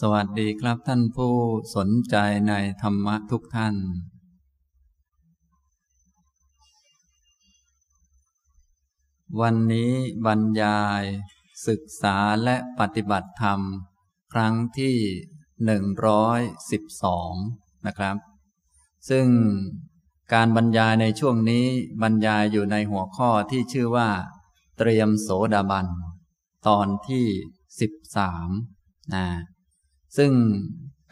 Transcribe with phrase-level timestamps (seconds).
[0.00, 1.34] สวัสดีครับท่านผู้
[1.76, 2.16] สนใจ
[2.48, 2.52] ใน
[2.82, 3.74] ธรรมะทุกท่าน
[9.40, 9.92] วันนี้
[10.26, 11.02] บรรยาย
[11.68, 13.60] ศึกษาและปฏิบัติธรรม
[14.32, 14.96] ครั้งที่
[15.64, 16.40] หนึ่งร้อย
[16.70, 17.32] สิบสอง
[17.86, 18.16] นะครับ
[19.08, 19.26] ซึ่ง
[20.32, 21.66] การบรรยายในช่วงนี้
[22.02, 24.10] บรรยายอยู่ในหัวข้อที่ชื่อว่า
[24.78, 25.86] เตรียมโสดาบัน
[26.68, 27.26] ตอนที่
[27.80, 28.48] สิบสาม
[29.16, 29.26] นะ
[30.16, 30.32] ซึ่ง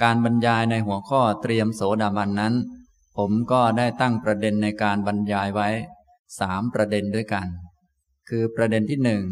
[0.02, 2.55] การบรรยายในหัวข้อเตรียมโสดาบันนั้น
[3.19, 5.69] ผมก็ได้ตั้งประเด็นในการบรรยายไว้
[6.41, 7.46] สามประเด็นด้วยกัน
[8.29, 9.23] คือประเด็นที่หนึ่ง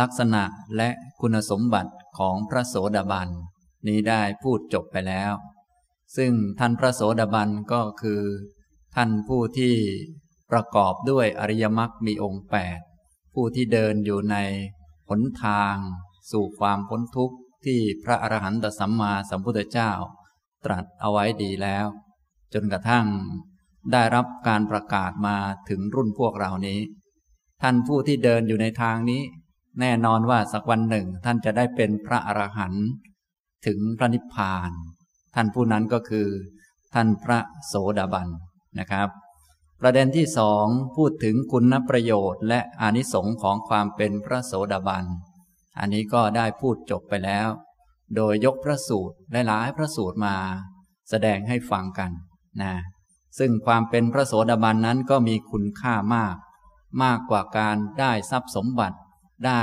[0.00, 0.42] ลักษณะ
[0.76, 0.88] และ
[1.20, 3.28] คุณสมบัติของพระโสดาบัน
[3.86, 5.32] นี้ได้พูดจบไปแล้ว
[6.16, 8.22] ซึ่งท่านพระโสดาบันก็คือ
[8.94, 9.74] ท่านผู้ที่
[10.50, 12.78] ประกอบด้วยอริยมรรคมีองค์แปด
[13.34, 14.36] ผู้ที่เดินอยู่ใน
[15.08, 15.74] หนทาง
[16.30, 17.36] สู่ความพ้นทุกข์
[17.66, 19.90] ที่พระอรหันตสัมมาสัมพุทธเจ้า
[20.64, 21.86] ตรัสเอาไว้ดีแล้ว
[22.52, 23.06] จนกระทั่ง
[23.92, 25.36] ได้รับการประกาศมา
[25.68, 26.80] ถึงรุ่นพวกเรานี้
[27.62, 29.22] ท่านผู้ที่เดินอยู่ในทางนี้
[29.80, 32.86] แน่นอนว่าสักวันหนึ่งท่านจะได้เป็นพระอรหันต์
[33.66, 34.70] ถึงพระนิพพาน
[35.34, 36.28] ท่านผู้นั้นก็คือ
[36.94, 38.28] ท่านพระโสดาบัน
[38.78, 39.08] นะครับ
[39.80, 45.04] ประเด็นที่สองพูดถึงคุณประโยชน์ และอานิสงค์ของความเป็นพระโสดาบัน
[45.78, 47.48] อันนี้ก็ได้พูดจบไปแล้ว
[48.16, 49.16] โดยยกพระสูตร
[49.48, 50.36] หลายๆพระสูตรมา
[51.10, 52.10] แสดงให้ฟังกัน
[52.62, 52.74] นะ
[53.38, 56.36] ซึ่งความเป็นพระโสดาบันนั้นก็มีคุณค่ามาก
[57.02, 58.98] มากกว่าการได้ทรัพย์สมบัติ
[59.46, 59.62] ได้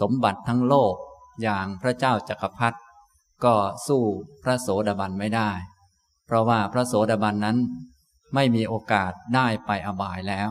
[0.00, 0.94] สมบัติทั้งโลก
[1.42, 2.78] อย่างพระเจ้าจักรพรรดิ
[3.44, 3.54] ก็
[3.86, 4.02] สู้
[4.42, 5.50] พระโสดาบันไม่ได้
[6.26, 7.56] เพราะว่าพระโสดาบันนั้น
[8.34, 10.48] ไม่มีโอกาสได้ไปอบายแล้ว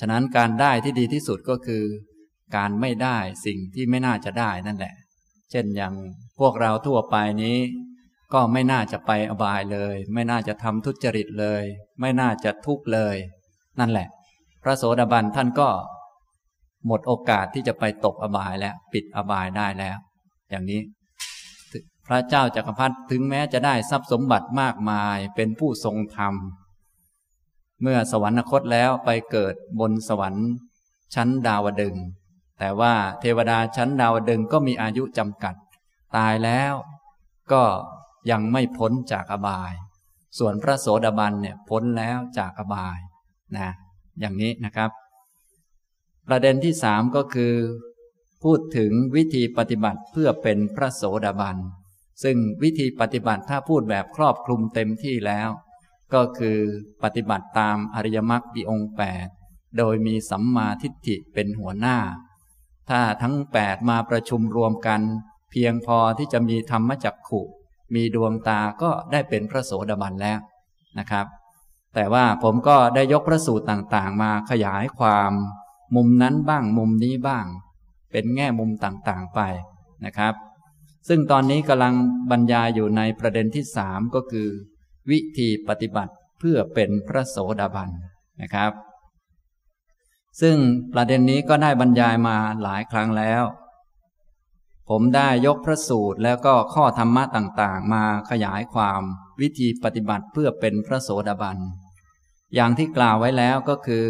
[0.00, 1.84] ฉะนั้นการได้ที่ดีที่สุดก็คือ
[2.54, 4.94] การไม่ได้สิ่งที่ไม่น่าจะได้นั่นแหละ
[5.50, 5.94] เช่นอย่าง
[6.38, 7.58] พวกเราทั่วไปนี้
[8.32, 11.62] ก็ไม่น่าจะไปอบายเลย ไม่น่าจะทำทุจริตเลย
[12.00, 13.16] ไม่น่าจะทุกข์เลย
[13.80, 14.08] นั่นแหละ
[14.62, 15.68] พระโสดาบันท่านก็
[16.86, 19.96] หมดโอกาสที่จะไปตกอบายแล้วปิดอบายได้แล้ว
[20.50, 20.80] อย่างนี้
[22.06, 26.34] พระเจ้าจากักรพรรดิถึงแม้จะได้ทรัพย์สมบัติมากมายเป็นผู้ทรงธรรม
[27.82, 30.48] เมื่อสวรรคตแล้วไปเกิดบนสวรรค์
[31.14, 31.96] ชั้นดาวดึง
[32.58, 35.54] แต่ว่าเทวดาชั้นดาวดึงก็มีอายุจำกัด
[36.16, 36.74] ตายแล้ว
[37.52, 37.62] ก็
[38.30, 39.72] ยังไม่พ้นจากอบาย
[40.38, 42.98] ส่วนพระโสดาบันเนี่ยพ้นแล้วจากอบาย
[43.56, 43.70] นะ
[44.20, 44.90] อย่างนี้นะครับ
[46.28, 47.54] ประเด็นที่สามก็คือ
[48.42, 51.56] พูดถึงวิธีปฏิบัติเพื่อเป็นพระโสดาบัน
[52.22, 55.48] ซึ่งวิธีปฏิบัติถ้าพูดแบบครอบคลุมเต็มที่แล้ว
[56.14, 56.58] ก็คือ
[57.02, 59.26] ปฏิบัติตามอริยมรรคดีองแปด
[59.78, 61.96] โดยมีสัมมาทิฏฐิเป็นหัวหน้า
[62.90, 65.00] ถ้าทั้งแปดมาประชุมรวมกัน
[65.50, 67.42] เพียงพอที่จะมีธรรมจักขุ
[67.94, 70.38] มีดวงตาก็ได้เป็นพระโสดาบันแล้ว
[70.98, 71.26] นะครับ
[71.94, 75.32] แต่ว่าผมก็ได้ยกพระสูตรต่างๆ มาขยายความ
[75.96, 77.46] มุมนั้นบ้างมุมนี้บ้าง
[78.12, 79.40] เป็นแง่มุมต่างๆไป
[80.04, 80.34] นะครับ
[81.08, 81.94] ซึ่งตอนนี้กำลัง
[82.30, 84.48] บรรยายอยู่ในประเด็นที่สามก็คือ
[85.10, 87.90] วิธีปฏิบัติเพื่อเป็นพระโสดาบัน
[88.42, 88.72] นะครับ
[90.40, 90.56] ซึ่ง
[90.92, 93.42] ประเด็นนี้ก็ได้บรรยายมาหลายครั้งแล้ว
[94.88, 99.02] ผมได้ยกพระสูตรแล้วก็ข้อธรรมะต่างๆ มาขยายความ
[99.40, 101.58] วิธีปฏิบัติเพื่อเป็นพระโสดาบัน
[102.54, 104.06] อย่างที่กล่าวไว้แล้วก็คือ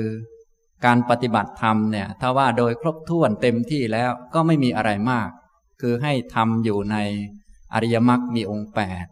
[0.85, 5.29] การปฏิบัติธรรมเนี่ยถ้าว่าโดยครบถ้วนเต็มที่แล้วก็ไม่มีอะไรมาก
[5.81, 6.97] คือให้ทำอยู่ใน
[7.75, 9.05] อริยมรรคมีองค์แปด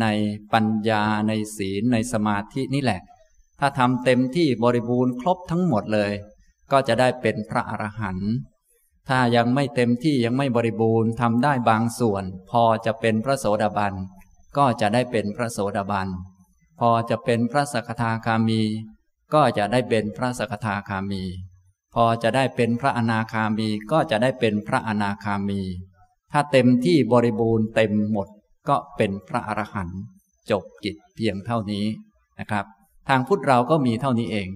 [0.00, 0.06] ใน
[0.52, 3.00] ปัญญาในศีลในสมาธินี่แหละ
[3.60, 6.12] ถ้าทำเต็มที่บริบูรณ์ครบทั้งหมดเลย
[6.72, 8.32] ก็จะได้เป็นพระอรหันต์
[9.08, 13.94] ถ้ายังไม่เต็มที่ยังไม่บริบูรณ์ทำได้บางส่วน พอจะเป็นพระโสดาบัน
[14.56, 16.08] ก็จะได้เป็นพระโสดาบัน
[16.80, 18.62] พอจะเป็นพระสกทาคามี
[19.34, 21.24] ก็จะได้เป็นพระสกทาคามี
[21.94, 25.60] พอจะได้เป็นพระอนาคามีก็จะได้เป็นพระอนาคามี
[26.32, 28.28] ถ้าเต็มที่บริบูรณ์เต็มหมด
[28.68, 30.00] ก็เป็นพระอรหันต์
[30.50, 31.84] จบกิจเพียงเท่านี้
[32.38, 32.64] นะครับ
[33.08, 34.48] ทางพุทธเราก็มีเท่านี้เอง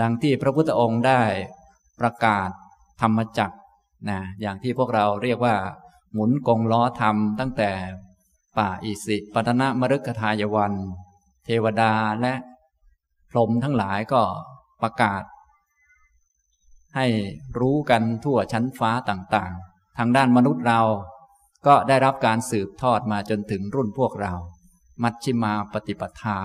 [0.00, 1.22] ดังที่พระพุทธองค์ได้
[2.00, 2.50] ประกาศ
[3.00, 3.50] ธรรมจัก
[4.08, 5.56] นะอย่างที่พวกเราเรียกว่า
[6.12, 7.70] หมุนกงล้อธรรมตั้งแต่
[8.58, 10.74] ป่าอิสิปตนะมฤคทายวัน
[11.44, 12.34] เทวดาและ
[13.30, 14.22] พรหมทั้งหลายก็
[14.82, 15.22] ประกาศ
[16.96, 17.06] ให้
[17.58, 20.80] รู้กันทั่วชั้นฟ้าต่างๆ ทางด้านมนุษย์เรา
[21.66, 24.32] ก็ได้รับการสืบทอดมาจนถึงรุ่นพวกเรา
[25.02, 26.38] มัชชิมาปฏิปทา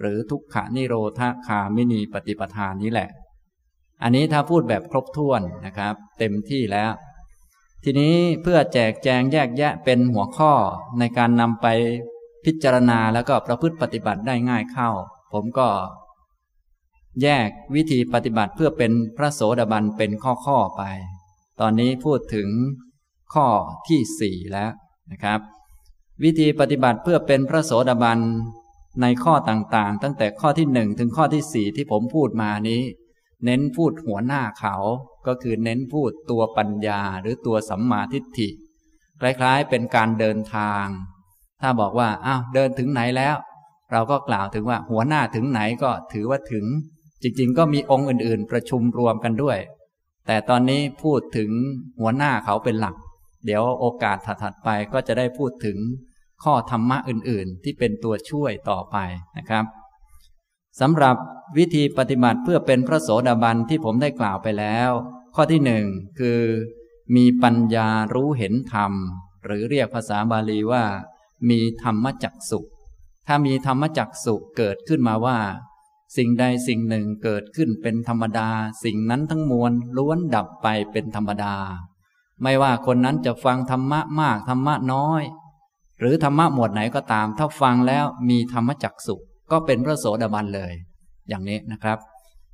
[0.00, 3.10] หรือทุกขานิโรธาคามินีปฏิปทานนี้แหละ
[4.02, 6.92] อันนี้ถ้าพูดแบบครบถ้วนนะครับ เต็มที่แล้ว
[7.84, 10.52] ทีนี้เพื่อแจกแจงแยกแยะเป็นหัวข้อ
[10.98, 11.66] ในการนำไป
[12.44, 14.90] พิจารณาแล้วก็ประพฤติปฏิบัติได้ง่ายเข้า
[15.32, 15.68] ผมก็
[17.22, 20.82] แยกวิธีปฏิบัติเพื่อเป็นพระโสดาบันเป็นข้อข้อไป
[21.60, 22.48] ตอนนี้พูดถึง
[23.34, 23.46] ข้อ
[23.88, 24.70] ที่สี่แล้ว
[25.12, 25.40] นะครับ
[26.24, 28.18] วิธีปฏิบัติเพื่อเป็นพระโสดาบัน
[29.02, 32.82] ในข้อต่างๆ ตั้งแต่ข้อที่หนึ่งถึงข้อที่สี่ที่ผมพูดมานี้
[33.44, 34.76] เน้นพูดหัวหน้าเขา
[35.26, 38.48] ก็คือเน้นพูดตัวปัญญาหรือตัวสัมมาทิฏฐิ
[39.20, 40.86] คล้ายๆ เป็นการเดินทาง
[41.60, 43.36] ถ้าบอกว่าอ้าวเดินถึงไหนแล้ว
[43.92, 46.64] เราก็กล่าวถึงว่าหัวหน้าถึงไหนก็ถือว่าถึง
[47.22, 49.58] จริงๆ ก็มีองค์อื่นๆ ประชุมรวมกันด้วย
[50.26, 51.50] แต่ตอนนี้พูดถึง
[52.00, 52.94] หัวหน้าเขาเป็นหลัก
[53.46, 55.78] เดี๋ยวโอกาสถัดๆไปก็จะได้พูดถึง
[56.44, 58.96] ข้อธรรมะอื่นๆ ที่เป็นตัวช่วยต่อไป
[59.36, 59.64] นะครับ
[60.80, 61.16] สำหรับ
[61.58, 64.90] วิธีปฏิบัติเพื่อเป็นพระโสดาบันที่ผมได้กล่าวไปแล้ว
[65.34, 65.84] ข้อที่หนึ่ง
[66.18, 66.40] คือ
[67.16, 68.92] มีปัญญารู้เห็นธรรม
[69.44, 70.84] หรือเรียกภาษาบาลีว่า
[71.50, 72.60] มีธรรมจักสุ
[73.26, 75.38] ถ้ามีธรรมจักสุเกิดขึ้นมาว่า
[76.16, 78.48] สิ่งใดสิ่งหนึ่งเกิดขึ้นเป็นธรรมดา
[78.84, 81.54] สิ่งนั้นทั้งมวลล้วนดับไปเป็นธรรมดา
[82.42, 85.22] ไม่ว่าคนนั้นจะฟังธรรมะมากธรรมะน้อย
[86.00, 89.16] หรือธรรมะหมวดไหนก็ตาม ถ้าฟังแล้วมีธรรมจักสุ
[89.50, 90.72] ก็เป็นพระโสดาบันเลย
[91.28, 91.98] อย่างนี้นะครับ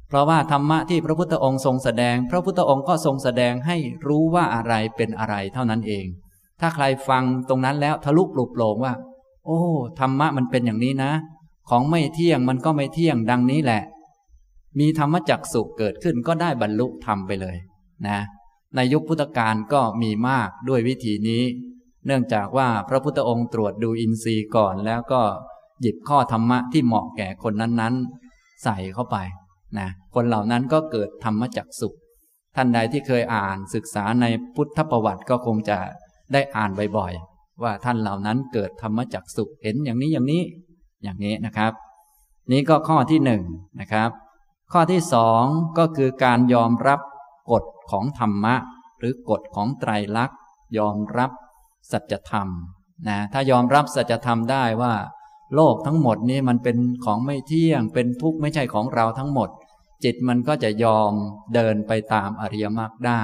[0.09, 6.06] เพราะว่าธรรมะที่พระพุทธองค์ทรงแสดง พระพุทธองค์ก็ทรงแสดงให้รู้ว่าอะไรเป็นอะไรเท่านั้นเอง
[6.61, 8.94] ถ้าใครฟังตรงนั้นแล้วทะลุปลุกโปร่งว่า
[9.47, 9.61] โอ้
[10.00, 11.12] ธรรมะมันเป็นอย่างนี้นะ
[11.71, 13.83] ของไม่เที่ยงมันก็ไม่เที่ยงดังนี้แหละ
[14.79, 17.56] มีธรรมจักสุเกิดขึ้นก็ได้บรรลุธรรมไปเลย
[18.06, 18.19] นะ
[18.75, 21.43] ในยุคพุทธกาลก็มีมากด้วยวิธีนี้
[22.07, 25.23] เนื่องจากว่าพระพุทธองค์ตรวจดูอินทรีย์ก่อนแล้วก็
[25.81, 29.17] หยิบข้อธรรมะที่เหมาะแก่คนนั้นๆ ใส่เข้าไป
[29.79, 31.97] นะคนเหล่านั้นก็เกิดธรรมจักสุข
[32.57, 35.79] ท่านใดที่เคยอ่านศึกษาในพุทธประวัติก็คงจะ
[36.33, 40.43] ได้อ่านบ่อยๆ ว่าท่านเหล่านั้นเกิดธรรมจักสุขเห็นอย่างนี้อย่างนี้
[41.03, 41.73] อย่างนี้นะครับ
[42.53, 43.43] นี้ก็ข้อที่หนึ่ง
[43.81, 44.11] นะครับ
[44.73, 45.45] ข้อที่สอง
[45.79, 47.01] ก็คือการยอมรับ
[47.53, 48.55] กฎของธรรมะ
[48.99, 50.39] หรือกฎของไตรลักษณ์
[50.79, 51.31] ยอมรับ
[51.90, 52.49] สัจธรรม
[53.08, 54.94] นะถ้ายอมรับสัจธรรมได้ว่า
[55.55, 59.49] โลกทั้งหมดนี้มันเป็นของไม่เที่ยง เป็นทุกข์ไม่ใช่ของเราทั้งหมด
[60.05, 61.12] จิตมันก็จะยอม
[61.55, 63.23] เดินไปตามอริยมรรคได้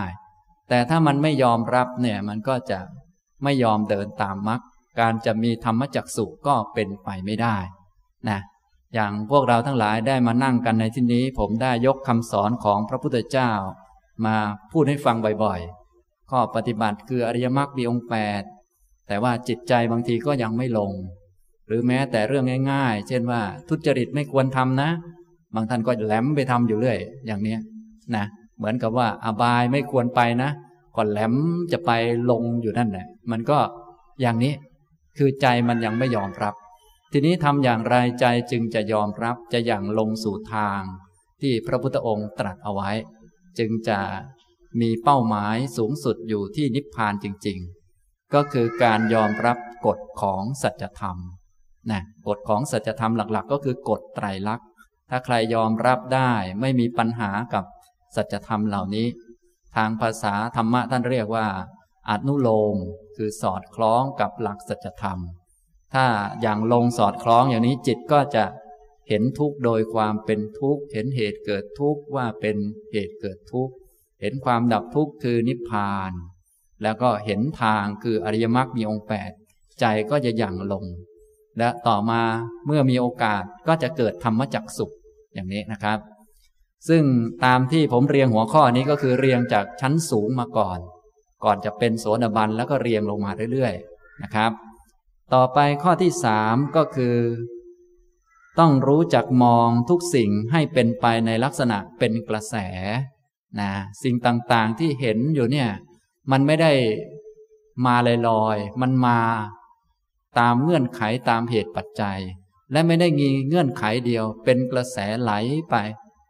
[0.69, 2.79] แต่ถ้ามันไม่ยอมรับเนี่ยมันก็จะ
[3.45, 4.61] ไม่ยอมเดินตามมรรค
[5.01, 7.57] การจะมีธรรมจักสุก็เป็นไปไม่ได้
[8.29, 8.41] นะ
[8.95, 13.51] อย่างพวกเราทั้งหลายได้มานั่งกันในที่นี้ ผมได้ยกคำสอนของพระพุทธเจ้า
[14.27, 14.37] มา
[14.73, 15.61] พูดให้ฟังบ่อย
[16.31, 18.43] ข้อปฏิบัติคืออริยมรรคมีองค์แปด
[19.09, 20.93] แต่ว่าจิตใจบางทีก็ยังไม่ลง
[21.67, 24.91] หรือแม้แต่เรื่องง่าย ๆ เช่นว่า ทุจริตไม่ควรทำนะ
[25.55, 27.57] บางท่านก็แหลมไปทำอยู่เรื่อยอย่างนี้
[28.17, 28.25] นะ
[28.59, 30.51] เหมือนกับว่าอบายไม่ควรไปนะ
[30.97, 31.35] ก่อนแหลม
[31.73, 31.91] จะไป
[32.31, 33.59] ลงอยู่นั่นแหละมันก็
[34.21, 34.55] อย่างนี้
[35.19, 36.55] คือใจมันยังไม่ยอมรับ
[37.13, 40.81] ทีนี้ทำอย่างไรใจจึงจะยอมรับจะอย่างลงสู่ทาง
[41.41, 42.91] ที่พระพุทธองค์ตรัสเอาไว้
[43.59, 43.99] จึงจะ
[44.81, 47.59] มีเป้าหมายสูงสุดอยู่ที่นิพพานจริง
[47.97, 51.17] ๆ ก็คือการยอมรับกฎของสัจธรรม
[51.91, 54.67] นะกฎของสัจธรรมหลัก ๆ ก็คือกฎไตรลักษณ์
[55.11, 57.65] ถ้าใครยอมรับได้ไม่มีปัญหากับ
[58.17, 59.07] สัจธรรมเหล่านี้
[59.77, 61.47] ทางภาษาธรรมะท่านเรียกว่า
[62.11, 62.77] อนุโลม
[63.17, 65.19] คือสอดคล้องกับหลักสัจธรรม
[65.95, 66.07] ถ้า
[66.41, 68.45] อย่างลงสอดคล้องอย่างนี้จิตก็จะ
[69.09, 72.57] เห็นทุกข์โดยความเป็นทุกข์ เห็นเหตุเกิดทุกข์ว่าเป็น
[72.93, 73.75] เหตุเกิดทุกข์
[74.21, 76.13] เห็นความดับทุกข์คือนิพพาน
[76.83, 79.31] แล้วก็เห็นทางคืออริยมรรคมีองค์แปด
[79.81, 80.85] ใจก็จะหยั่งลง
[81.59, 82.23] และต่อมา
[82.67, 84.95] เมื่อมีโอกาสก็จะเกิดธรรมจักสุข
[85.35, 85.99] อย่างนี้นะครับ
[86.89, 87.03] ซึ่ง
[87.45, 90.79] ตามที่ผมเรียงหัวข้อนี้ก็คือเรียงจากชั้นสูงมาก่อน
[91.45, 94.53] ก่อนจะเป็นโสดาบันแล้วก็เรียงลงมาเรื่อยๆนะครับ
[95.35, 97.17] ต่อไปข้อที่สามก็คือ
[98.59, 102.55] ต้องรู้จักมองทุกสิ่งให้เป็นไปในลักษณะเป็นกระแส
[103.61, 103.71] นะ
[104.03, 105.69] สิ่งต่างๆที่เห็นอยู่เนี่ย
[106.31, 106.73] มันไม่ได้
[107.87, 107.95] มา
[108.29, 109.19] ลอยๆ มันมา
[110.39, 112.19] ตามเงื่อนไขตามเหตุปัจจัย
[112.73, 115.33] และไม่ได้มีเงื่อนไขเดียว เป็นกระแสไหล
[115.71, 115.77] ไป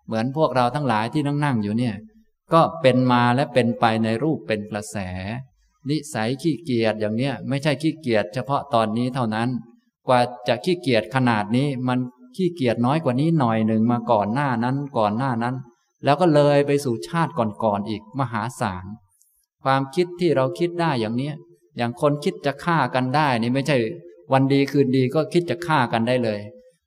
[0.06, 1.94] เหมือนพวกเราทั้งหลายที่นั่งๆอยู่เนี่ย
[2.52, 4.96] ก็เป็นมาและเป็นไปในรูปเป็นกระแส
[5.88, 9.48] นิสัยขี้เกียจอย่างเนี้ยไม่ใช่ขี้เกียจเฉพาะตอนนี้เท่านั้น
[10.08, 11.98] กว่าจะขี้เกียจขนาดนี้มัน
[12.36, 15.54] ขี้เกียจน้อยกว่านี้หน่อยหนึ่งมาก่อนหน้านั้นก่อนหน้านั้น
[16.04, 18.84] แล้วก็เลยไปสู่ชาติก่อนๆอีกมหาศาล
[19.64, 21.34] ความคิดที่เราคิดได้อย่างเนี้ย
[21.76, 23.76] อย่างคนคิดจะฆ่ากันได้ นี่ไม่ใช่
[24.32, 26.40] วันดีคืนดีก็คิดจะฆ่ากันได้เลย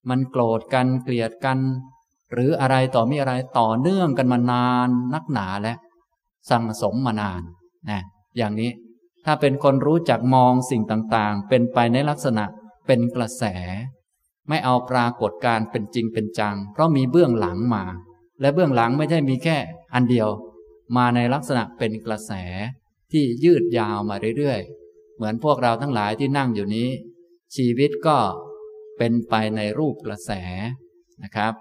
[0.09, 1.59] มันโกรธกันเกลียดกัน
[2.31, 5.73] หรืออะไรต่อมีอะไรต่อเนื่องกันมานานนักหนาและ
[6.49, 7.41] สั่งสมมานาน
[7.89, 8.01] นะ
[8.37, 8.71] อย่างนี้
[9.25, 12.43] ถ้าเป็นคนรู้จักมองสิ่งต่างๆ เป็นไปในลักษณะ
[12.87, 13.43] เป็นกระแส
[14.49, 17.83] ไม่เอาปรากฏการเป็นจริงเป็นจัง เพราะมีเบื้องหลังมา
[18.41, 19.57] และเบื้องหลังไม่ใช่มีแค่
[19.93, 20.29] อันเดียว
[20.97, 22.31] มาในลักษณะเป็นกระแส
[23.11, 26.89] ที่ยืดยาวมาเรื่อยๆ เหมือนพวกเราทั้งหลายที่นั่งอยู่นี้
[27.55, 28.17] ชีวิตก็
[28.97, 30.31] เป็นไปในรูปกระแส
[31.23, 31.53] นะครับ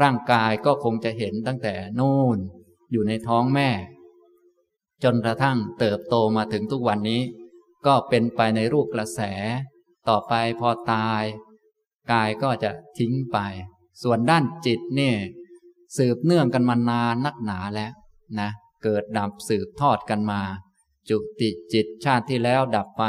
[0.00, 2.38] ร่างกายก็คงจะเห็นตั้งแต่นู่น
[2.92, 3.70] อยู่ในท้องแม่
[5.04, 7.22] จนกระทั่งเติบโตมาถึงทุกวันนี้
[7.86, 9.20] ก็เป็นไปในรูปกระแส
[10.08, 11.22] ต่อไปพอตาย
[12.12, 13.38] กายก็จะทิ้งไป
[14.02, 15.16] ส่วนด้านจิตเนี่ย
[15.96, 17.92] สืบเนื่องกันมานานนักหนาแล้ว
[18.40, 18.50] นะ
[18.82, 20.40] เกิดดับสืบทอดกันมา
[21.08, 23.04] จุติจิตชาติที่แล้วดับไป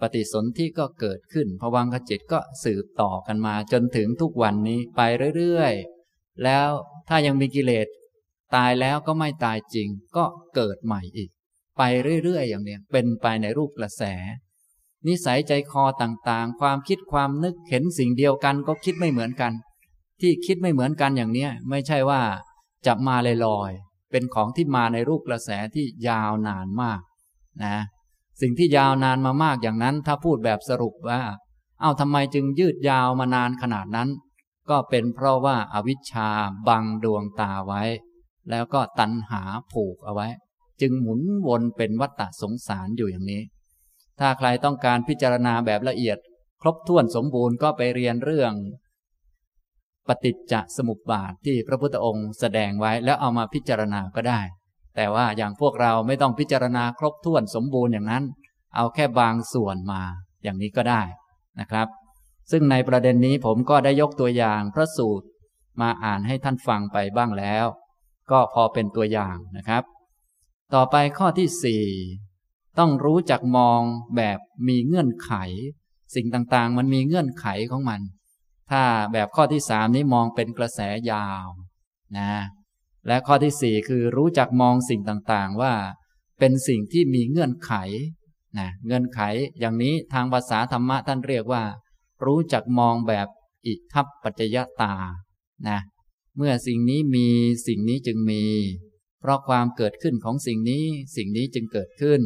[0.00, 5.00] ปฏิสนธิก็เกิดขึ้นภวังคจิตก็สืบต่อกันมา จนถึงทุกวันนี้ไป
[5.36, 6.68] เรื่อยๆ แล้ว
[7.08, 7.86] ถ้ายังมีกิเลส
[8.54, 10.24] ตายแล้วก็ไม่ตายจริง ก็
[10.54, 11.30] เกิดใหม่อีก
[11.78, 11.82] ไป
[12.24, 14.02] เรื่อยๆ อย่างเนี้ยเป็นไปในรูปกระแส
[15.06, 19.52] นิสัยใจคอต่างๆ ความคิดความนึกเห็นสิ่งเดียวกันก็คิดไม่เหมือนกัน
[20.20, 22.20] ที่คิดไม่เหมือนกันอย่างเนี้ยไม่ใช่ว่า
[22.86, 27.00] จะมาลอยๆเป็นของที่มาในรูปกระแสที่ยาวนานมาก
[27.64, 27.76] นะ
[28.40, 31.20] สิ่งที่ยาวนานมามากอย่างนั้น ถ้าพูดแบบสรุปว่า
[31.80, 34.08] เอ้าทำไมจึงยืดยาวมานานขนาดนั้น
[34.70, 36.28] ก็เป็นเพราะว่าอาวิชชา
[36.68, 37.82] บังดวงตาไว้
[38.50, 40.28] แล้วก็ตันหาผูกเอาไว้
[40.80, 43.42] จึงหมุนวนเป็นวัฏฏะสงสารอยู่อย่างนี้
[44.18, 46.18] ถ้าใครต้องการพิจารณาแบบละเอียด
[46.62, 48.52] ครบถ้วนสมบูรณ์ก็ไปเรียนเรื่อง
[50.08, 54.40] ปฏิจจสมุปบาทที่พระพุทธองค์แสดงไว้แล้วเอามาพิจารณาก็ได้
[54.96, 58.24] แต่ว่าอย่างพวกเราไม่ต้องพิจารณาครบถ้วนสมบูรณ์อย่างนั้น
[58.76, 60.02] เอาแค่บางส่วนมา
[60.42, 61.02] อย่างนี้ก็ได้
[61.60, 61.88] นะครับ
[62.50, 65.26] ซึ่งในประเด็นนี้ผมก็ได้ยกตัวอย่างพระสูตร
[65.80, 67.66] มาอ่านให้ท่านฟังไปบ้างแล้ว
[68.30, 69.82] ก็พอเป็นตัวอย่างนะครับ
[70.74, 71.84] ต่อไปข้อที่สี่
[72.78, 73.80] ต้องรู้จักมอง
[74.16, 74.38] แบบ
[74.68, 75.32] มีเงื่อนไข
[76.14, 78.00] สิ่งต่างๆ มันมีเงื่อนไขของมัน
[78.70, 78.82] ถ้า
[79.12, 81.46] แบบข้อที่สามนี้มองเป็นกระแสยาว
[82.18, 82.32] นะ
[83.06, 85.74] และข้อที่สี่คือรู้จักมองสิ่งต่างๆว่า
[86.38, 87.72] เป็นสิ่งที่มีเงื่อนไข
[88.58, 89.20] นะเงื่อนไข
[89.60, 91.62] อย่างนี้ทางภาษาธรรมะท่านเรียกว่า
[92.24, 93.28] รู้จักมองแบบ
[93.66, 94.94] อิทัปปัจจยตา
[95.68, 95.78] นะ
[96.36, 97.28] เมื่อสิ่งนี้มี
[97.66, 98.44] สิ่งนี้จึงมี
[99.20, 100.84] เพราะความเกิดขึ้นของสิ่งนี้
[101.16, 102.20] สิ่งนี้จึงเกิดขึ้น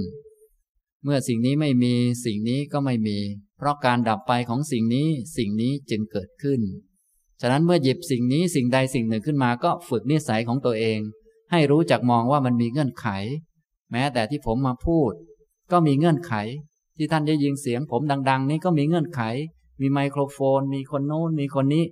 [1.04, 1.94] เมื่อสิ่งนี้ไม่มี
[2.24, 3.18] สิ่งนี้ก็ไม่มี
[3.62, 6.60] เพราะการดับไปของสิ่งนี้สิ่งนี้จึงเกิดขึ้น
[7.40, 10.98] ฉะนั้นเมื่อหยิบสิ่งนี้สิ่งใดสิ่งหนึ่งขึ้นมาก็ฝึกนิสัยของตัวเอง
[11.50, 13.06] ให้รู้จักมองว่ามันมีเงื่อนไข
[13.92, 15.12] แม้แต่ที่ผมมาพูด
[15.72, 16.34] ก็มีเงื่อนไข
[16.96, 19.20] ที่ท่านได้ยินเสียงผมดัง ๆ นี้ก็มีเงื่อนไข
[19.80, 21.84] มีไมโครโฟน มีคนโน้นมีคนนี้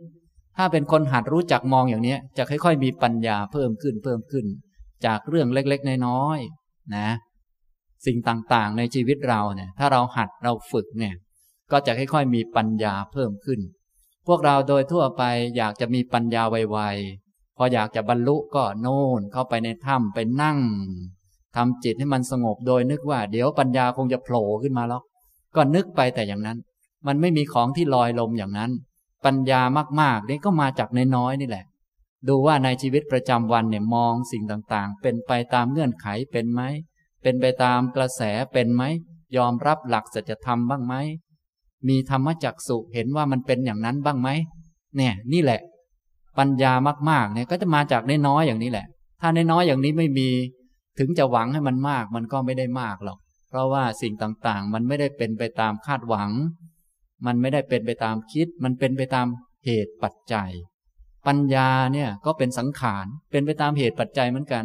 [0.57, 4.47] ถ้าเป็นคนหัดรู้จักมองอย่างนี้จะค่อย ๆ มีปัญญาเพิ่มขึ้นเพิ่มขึ้น
[5.07, 7.09] จากเรื่องเล็กๆน้อยๆนะ
[8.07, 11.15] สิ่งต่างๆ ในชีวิตเราเนี่ยถ้าเราหัดเราฝึกเนี่ย
[11.73, 13.61] ก็จะค่อยๆ มีปัญญาเพิ่มขึ้น
[14.27, 15.23] พวกเราโดยทั่วไป
[15.57, 20.59] อยากจะมีปัญญาไวๆ พออยากจะบรรลุก็โน่นเข้าไปในถ้ำไปนั่ง
[21.57, 25.03] ทำจิตให้มันสงบโดยนึกว่า เดี๋ยวปัญญาคงจะโผล่ขึ้นมาแล้ว
[25.57, 26.59] ก็นึกไปแต่อย่างนั้น
[27.07, 28.71] มันไม่มีของที่ลอยลมอย่างนั้น
[29.25, 29.61] ปัญญา
[30.01, 31.65] มากๆนี่ก็มาจากน้อยๆนี่แหละ
[32.29, 36.63] ดูว่าในชีวิตประจำวันเนี่ยมองสิ่งต่างๆ เป็นไปตามเงื่อนไขเป็นไหม
[37.23, 38.23] เป็นไปตามกระแส
[38.53, 38.83] เป็นไหม
[39.37, 40.95] ยอมรับหลักสัจธรรมบ้างไหม
[41.89, 44.29] มีธรรมจักสุเห็นว่ามันเป็นอย่างนั้นบ้างไหม
[44.97, 45.61] เนี่ยนี่แหละ
[46.39, 46.73] ปัญญา
[47.11, 48.87] มากๆเนี่ยก็จะมาจากน้อยๆอย่างนี้แหละ
[49.21, 50.29] ถ้าน้อยๆอย่างนี้ไม่มี
[50.99, 53.19] ถึงจะหวังให้มันมาก มันก็ไม่ได้มากหรอก
[53.49, 56.31] เพราะว่าสิ่งต่างๆ มันไม่ได้เป็นไปตามคาดหวัง
[57.27, 59.27] มันไม่ได้เป็นไปตามคิด มันเป็นไปตาม
[59.65, 60.51] เหตุปัจจัย
[61.27, 64.65] ปัญญาเนี่ยก็เป็นสังขารเป็นไปตามเหตุปัจจัยเหมือนกัน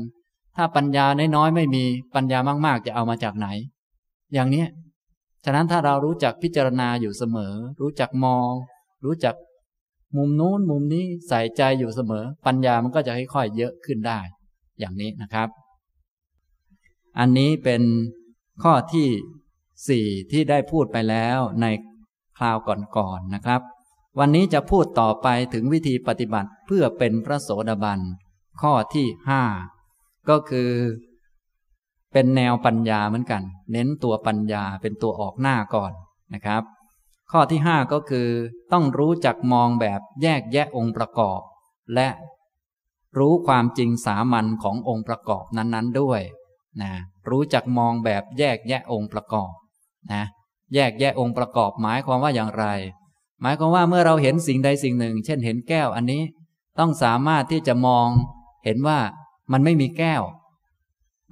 [0.55, 1.05] ถ้าปัญญา
[1.35, 1.83] น้อยๆไม่มี
[2.15, 3.47] ปัญญามากๆ จะเอามาจากไหน
[4.33, 4.65] อย่างนี้
[5.45, 8.51] ฉะนั้นถ้าเรารู้จักพิจารณาอยู่เสมอ รู้จักมอง
[9.05, 9.35] รู้จัก
[10.17, 14.19] มุมนู้นมุมนี้ใส่ใจอยู่เสมอ ปัญญามันก็จะค่อยๆเยอะขึ้นได้
[14.79, 15.49] อย่างนี้นะครับ
[17.19, 17.81] อันนี้เป็น
[18.63, 19.07] ข้อที่
[19.89, 21.65] สี่ที่ได้พูดไปแล้วใน
[22.37, 23.61] คราวก่อนๆนนะครับ
[24.19, 27.99] วันนี้จะพูดต่อไปถึงวิธีปฏิบัติเพื่อเป็นพระโสดาบัน
[28.61, 29.43] ข้อที่ห้า
[30.29, 30.69] ก็คือ
[32.13, 33.41] เป็นแนวปัญญาเหมือนกัน
[33.71, 35.91] เน้นตัวปัญญาเป็นตัวออกหน้าก่อน
[36.33, 36.63] นะครับ
[37.31, 38.29] ข้อที่ห้าก็คือ
[38.71, 41.39] ต้องรู้จักมองแบบแยกแยะองค์ประกอบ
[41.95, 42.07] และ
[43.17, 46.21] รู้ความจริงสามัญขององค์ประกอบนั้นๆด้วย
[46.81, 46.91] นะ
[47.29, 49.51] รู้จักมองแบบแยกแยะองค์ประกอบ
[50.13, 50.23] นะ
[50.73, 52.65] แยกแยะองค์ประกอบหมายความว่าอย่างไร
[53.41, 56.21] หมายความว่าเมื่อเราเห็นสิ่งใดสิ่งหนึ่ง เช่นเห็นแก้วอันนี้
[56.79, 58.07] ต้องสามารถที่จะมอง
[58.65, 58.99] เห็นว่า
[59.51, 60.21] มันไม่มีแก้ว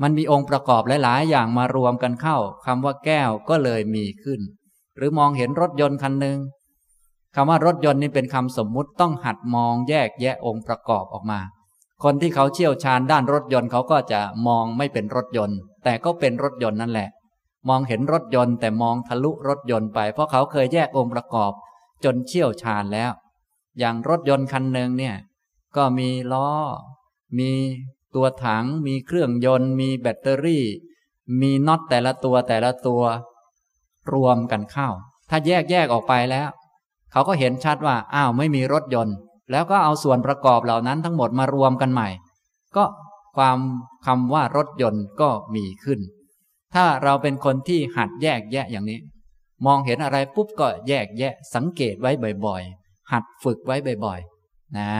[0.02, 4.42] มันมีองค์ประกอบหลาย ๆ อย่างมารวมกันเข้าคำว่าแก้วก็เลยมีขึ้น
[4.98, 6.38] หรือมองเห็นรถยนต์คันหนึ่ง
[7.36, 11.40] คำว่ารถยนต์นี่เป็นคำสมมุติต้องหัดมองแยกแยะองค์ประกอบออกมา
[12.04, 17.10] คนที่เขาเชี่ยวชาญด้านรถยนต์เขาก็จะมองไม่เป็นรถยนต์ แต่ก็เป็นรถยนต์นั่นแหละ
[17.70, 21.52] มองเห็นรถยนต์แต่มองทะลุรถยนต์ไป เพราะเขาเคยแยกองค์ประกอบ
[22.04, 23.12] จนเชี่ยวชาญแล้ว
[23.80, 25.16] อย่างรถยนต์คันหนึ่งเนี่ย
[25.76, 26.48] ก็มีล้อ
[27.38, 27.52] มี
[28.16, 30.66] ตัวถังมีเครื่องยนต์ มีแบตเตอรี่
[31.42, 33.04] มีน็อตแต่ละตัวแต่ละตัว
[34.14, 34.90] รวมกันเข้า
[35.30, 36.50] ถ้าแยกแยกออกไปแล้ว
[37.12, 39.16] เขาก็เห็นชัดว่าอ้าวไม่มีรถยนต์
[39.52, 42.10] แล้วก็เอาส่วนประกอบเหล่านั้นทั้งหมดมารวมกันใหม่
[42.76, 42.86] ก็
[43.38, 43.60] ความ
[44.06, 46.00] คำว่ารถยนต์ก็มีขึ้น
[46.74, 49.00] ถ้าเราเป็นคนที่หัดแยกแยะอย่างนี้
[49.66, 52.12] มองเห็นอะไรปุ๊บก็แยกแยะสังเกตไว้
[52.46, 54.92] บ่อยๆ หัดฝึกไว้บ่อยๆ นะ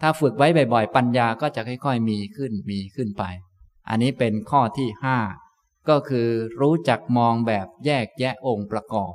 [0.00, 3.24] ถ้าฝึกไว้บ่อยๆ ปัญญาก็จะค่อยๆ มีขึ้นมีขึ้นไป
[3.88, 5.18] อันนี้เป็นข้อที่ห้า
[5.88, 6.28] ก็คือ
[6.60, 9.12] รู้จักมองแบบแยกแยะองค์ประกอบ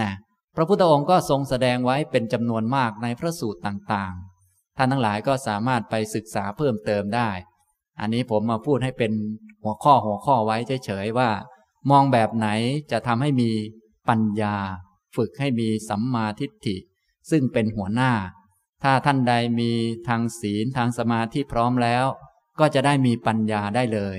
[0.00, 0.12] นะ
[0.56, 7.30] พระพุทธองค์ก็ทรงแสดงไว้เป็นจำนวนมากในพระสูตรต่างๆ ท่านทั้งหลายก็สามารถไปศึกษาเพิ่มเติมได้
[8.00, 9.12] อันนี้ผมมาพูดให้เป็น
[9.62, 10.56] หัวข้อหัวข้อไว้
[10.86, 11.30] เฉยๆว่า
[11.90, 12.48] มองแบบไหน
[12.92, 13.50] จะทำให้มี
[14.08, 14.56] ปัญญา
[15.16, 16.76] ฝึกให้มีสัมมาทิฏฐิ
[17.30, 18.12] ซึ่งเป็นหัวหน้า
[18.82, 19.70] ถ้าท่านใดมี
[20.08, 22.06] ทางศีลทางสมาธิพร้อมแล้ว
[22.60, 24.18] ก็จะได้มีปัญญาได้เลย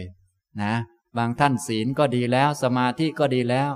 [0.61, 0.73] นะ
[1.17, 3.71] บางท่านศีลก็ดีแล้วสมาธิก็ดีแล้ว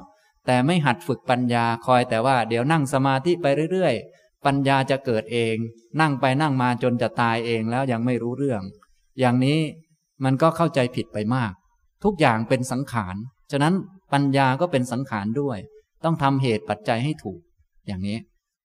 [0.46, 5.56] แต่ไม่หัดฝึกปัญญาคอยแต่ว่าเดี๋ยวนั่งสมาธิไปเรื่อยๆ ปัญญาจะเกิดเอง
[6.02, 8.62] นั่งไปนั่งมาจนจะตายเองแล้วยังไม่รู้เรื่อง
[9.20, 9.60] อย่างนี้
[10.24, 11.52] มันก็เข้าใจผิดไปมาก
[12.04, 13.16] ทุกอย่างเป็นสังขาร
[13.52, 13.74] ฉะนั้น
[14.14, 15.58] ปัญญาก็เป็นสังขารด้วย
[16.04, 17.40] ต้องทำเหตุปัจจัยให้ถูก
[17.88, 18.18] อย่างนี้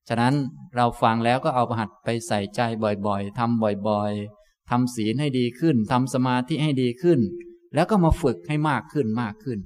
[0.09, 0.35] ฉะนั้น
[0.77, 2.61] เราฟังแล้วก็เอาประหัดไปใส่ใจ
[3.07, 7.21] บ่อยๆทำบ่อยๆทำศีลให้ดีขึ้นทำสมาธิให้ดีขึ้น
[7.75, 9.59] แล้วก็มาฝึกให้มากขึ้นมากขึ้น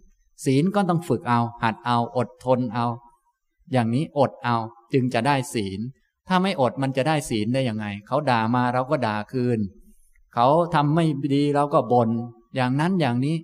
[0.45, 2.87] ศีลก็ต้องฝึกเอา หัดเอาอดทนเอา
[3.73, 4.57] อย่างนี้อดเอา
[4.93, 5.81] จึงจะได้ศีล
[6.29, 9.59] ถ้าไม่อดมันจะได้ศีลได้ยังไง เขาด่ามาเราก็ด่าคืน
[10.35, 12.11] เขาทำไม่ดีเราก็บน่น
[12.55, 13.37] อย่างนั้นอย่างนี้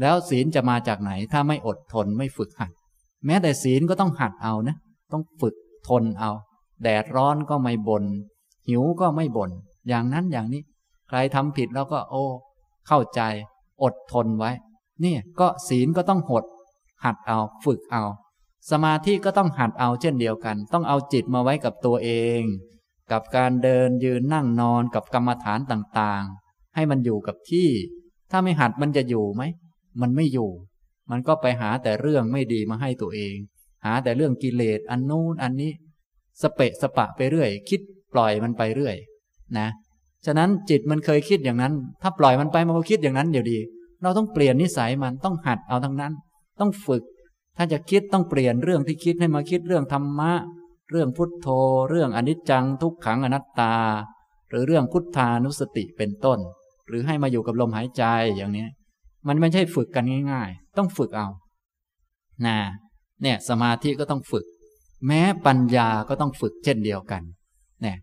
[0.00, 2.70] แล้วศีลจะมาจากไหน ถ้าไม่อดทนไม่ฝึกหัด
[3.26, 4.76] แม้แต่ศีลก็ต้องหัดเอานะ
[5.12, 5.54] ต้องฝึก
[5.88, 6.30] ทนเอา
[6.82, 8.04] แดดร้อนก็ไม่บน่น
[8.68, 9.50] หิวก็ไม่บน่น
[9.88, 10.62] อย่างนั้นอย่างนี้
[11.08, 12.24] ใครทำผิดเราก็โอ้
[12.88, 13.20] เข้าใจ
[13.82, 14.50] อดทนไว้
[15.00, 16.44] เนี่ยก็ศีลก็ต้องหด
[17.04, 18.02] หัดเอาฝึกเอา
[18.70, 22.10] สมาธิก็ต้องหัดเอาเช่นเดียวกัน ต้องเอาจิตมาไว้กับตัวเอ
[22.40, 22.42] ง
[23.12, 27.68] กับการเดินยืนนั่งนอนกับกรรมฐานต่างๆ ให้มันอยู่กับที่
[28.30, 29.42] ถ้าไม่หัดมันจะอยู่ไหม
[30.00, 30.50] มันไม่อยู่
[31.10, 33.36] มันก็ไปหาแต่เรื่องไม่ดีมาให้ตัวเอง
[33.84, 35.72] หาแต่เรื่องกิเลสอันนู้นอันนี้
[36.42, 37.80] สเปะสปะไปเรื่อย คิด
[38.12, 38.96] ปล่อยมันไปเรื่อย
[39.58, 39.68] นะ
[40.26, 43.58] ฉะนั้นจิตมันเคยคิดอย่างนั้น ถ้าปล่อยมันไปมันก็คิดอย่างนั้นเดี๋ยวดี
[44.02, 46.12] เราต้องเปลี่ยนนิสัยมันต้องหัดเอาทั้งนั้น
[46.60, 47.02] ต้องฝึก
[47.56, 50.32] ถ้าจะคิดต้องเปลี่ยนเรื่องที่คิดให้มาคิดเรื่องธรรมะ
[50.90, 51.48] เรื่องพุทโธ
[51.90, 53.74] เรื่องอนิจจัง ทุกขังอนัตตา
[54.50, 56.38] หรือเรื่องพุทธานุสติเป็นต้น
[56.88, 58.02] หรือให้มาอยู่กับลมหายใจ
[58.36, 58.66] อย่างนี้
[59.28, 61.28] มันไม่ใช่ฝึกกันง่าย ๆ ต้องฝึกเอา
[62.46, 62.56] นะ
[63.22, 64.46] เนี่ยสมาธิก็ต้องฝึก
[65.06, 67.22] แม้ปัญญาก็ต้องฝึกเช่นเดียวกัน
[67.82, 67.96] เนี่ย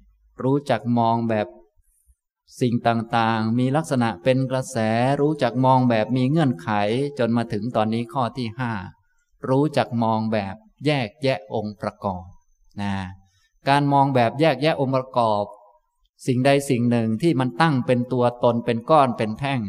[0.44, 1.48] รู้จักมองแบบ
[2.62, 4.78] สิ่งต่างๆ มีลักษณะเป็นกระแส
[5.22, 6.70] รู้จักมองแบบมีเงื่อนไข
[7.20, 8.72] จนมาถึงตอนนี้ข้อที่ห้า
[9.50, 12.26] รู้จักมองแบบแยกแยะองค์ประกอบ
[12.82, 12.96] นะ
[13.70, 15.46] การมองแบบแยกแยะองค์ประกอบ
[16.28, 19.62] สิ่งใดสิ่งหนึ่งที่มันตั้งเป็นตัวตนเป็นก้อนเป็นแท่ง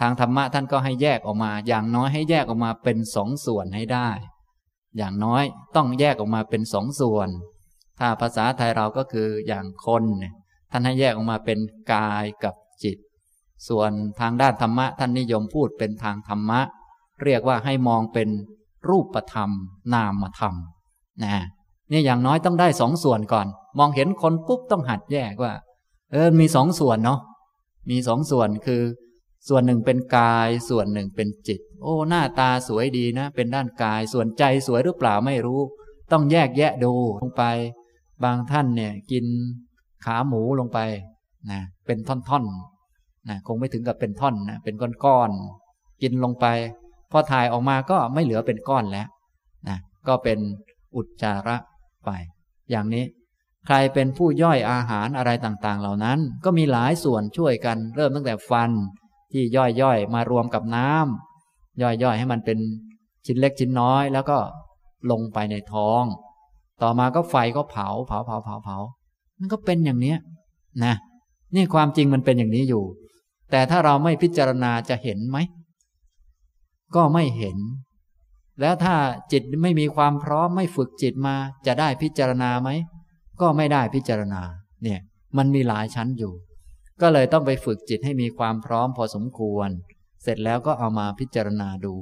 [0.00, 4.08] ทางธรรมะท่านก็ให้แยกออกมา อย่างน้อยให้แยกออกมาเป็นสองส่วนให้ได้
[4.96, 5.44] อย่างน้อย
[5.76, 7.28] ต้องแยกออกมาเป็นสองส่วน
[7.98, 10.34] ถ้าภาษาไทยเราก็คืออย่างคนเนี่ย
[10.70, 11.58] ท่านให้แยกออกมาเป็น
[11.92, 12.98] กายกับจิต
[13.68, 16.60] ส่วนทางด้านธรรมะ ท่านนิยมพูดเป็นทางธรรมะ
[17.22, 18.28] เรียกว่าให้มองเป็น
[18.88, 19.50] รูปธรรม
[19.94, 20.54] นามธรรม
[21.22, 21.34] นะ
[21.92, 23.46] นี่อย่างน้อยต้องได้สองส่วนก่อน
[23.78, 25.52] มองเห็นคนปุ๊บต้องหัดแยกว่า
[26.12, 27.20] เออมีสองส่วนเนาะ
[27.90, 28.82] มีสองส่วนคือ
[29.48, 35.60] ส่วนหนึ่งเป็นกาย ส่วนหนึ่งเป็นจิต โอ้หน้าตาสวยดีนะ เป็นด้านกายส่วนใจสวยหรือเปล่าไม่รู้
[36.12, 36.92] ต้องแยกแยะดู
[37.22, 37.44] ลงไป
[38.24, 39.24] บางท่านเนี่ยกิน
[40.04, 40.78] ขาหมูลงไป
[41.50, 46.46] นะเป็นท่อนๆนะคงไม่ถึงกับเป็นท่อนนะเป็นก้อนๆกินลงไป
[47.10, 49.06] พอถ่ายออกมาก็ไม่เหลือเป็นก้อนแล้ว
[49.68, 50.38] นะก็เป็น
[50.96, 51.56] อุจจาระ
[52.04, 52.10] ไป
[52.70, 53.04] อย่างนี้
[53.66, 58.70] ใครเป็นผู้ย่อยอาหารอะไรต่างๆ เหล่านั้น ก็มีหลายส่วนช่วยกัน เริ่มตั้งแต่ฟัน
[59.32, 61.31] ที่ย่อยย่อยมารวมกับน้ำ
[61.80, 62.58] ย่อยย่อยให้มันเป็น
[63.26, 64.38] ชิ้นเล็กชิ้นน้อย แล้วก็
[65.10, 66.02] ลงไปในท้อง
[66.82, 68.78] ต่อมาก็ไฟก็เผาเผาเผาเผาเผา
[69.38, 70.18] มันก็เป็นอย่างเนี้ย
[70.84, 70.94] นะ
[71.54, 72.84] นี่ความจริงมันเป็นอย่างนี้อยู่
[73.50, 75.38] แต่ถ้าเราไม่พิจารณาจะเห็นไหม
[76.94, 77.56] ก็ไม่เห็น
[78.60, 78.94] แล้วถ้า
[79.32, 81.34] จิตไม่มีความพร้อมไม่ฝึกจิตมา
[81.66, 82.68] จะได้พิจารณาไหม
[83.40, 84.42] ก็ไม่ได้พิจารณา
[84.82, 85.00] เนี่ย
[85.36, 86.32] มันมีหลายชั้นอยู่
[87.00, 89.70] ก็เลยต้องไปฝึกจิตให้มีความพร้อมพอสมควร
[90.22, 91.94] เสร็จแล้วก็เอามาพิจารณาดู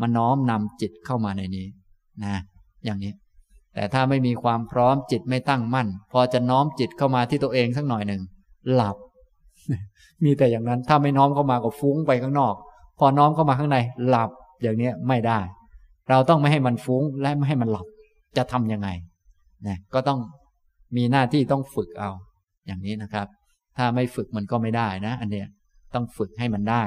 [0.00, 1.66] มาน้อมนำจิตเข้ามาในนี้
[2.24, 2.36] นะ
[2.84, 3.12] อย่างนี้
[3.74, 8.22] แต่ถ้าไม่มีความพร้อมจิตไม่ตั้งมั่น พอจะน้อมจิตเข้ามาที่ตัวเองสักหน่อยหนึ่ง
[8.74, 8.96] หลับ
[10.24, 12.54] มีแต่อย่างนั้นถ้าไม่น้อมเข้ามาก็ฟุ้งไปข้างนอก
[12.98, 14.30] พอน้อมเข้ามาข้างในหลับ
[14.62, 15.40] อย่างนี้ไม่ได้
[16.10, 17.86] เราต้องไม่ให้มันฟุ้งและไม่ให้มันหลับ
[18.36, 18.88] จะทํำยังไง
[19.66, 20.18] นะก็ต้อง
[20.96, 22.10] มีหน้าที่ต้องฝึกเอา
[22.66, 23.26] อย่างนี้นะครับ
[23.76, 25.46] ถ้าไม่ฝึกมันก็ไม่ได้นะ อันเนี้ย
[25.94, 26.82] ต้องฝึกให้มันได้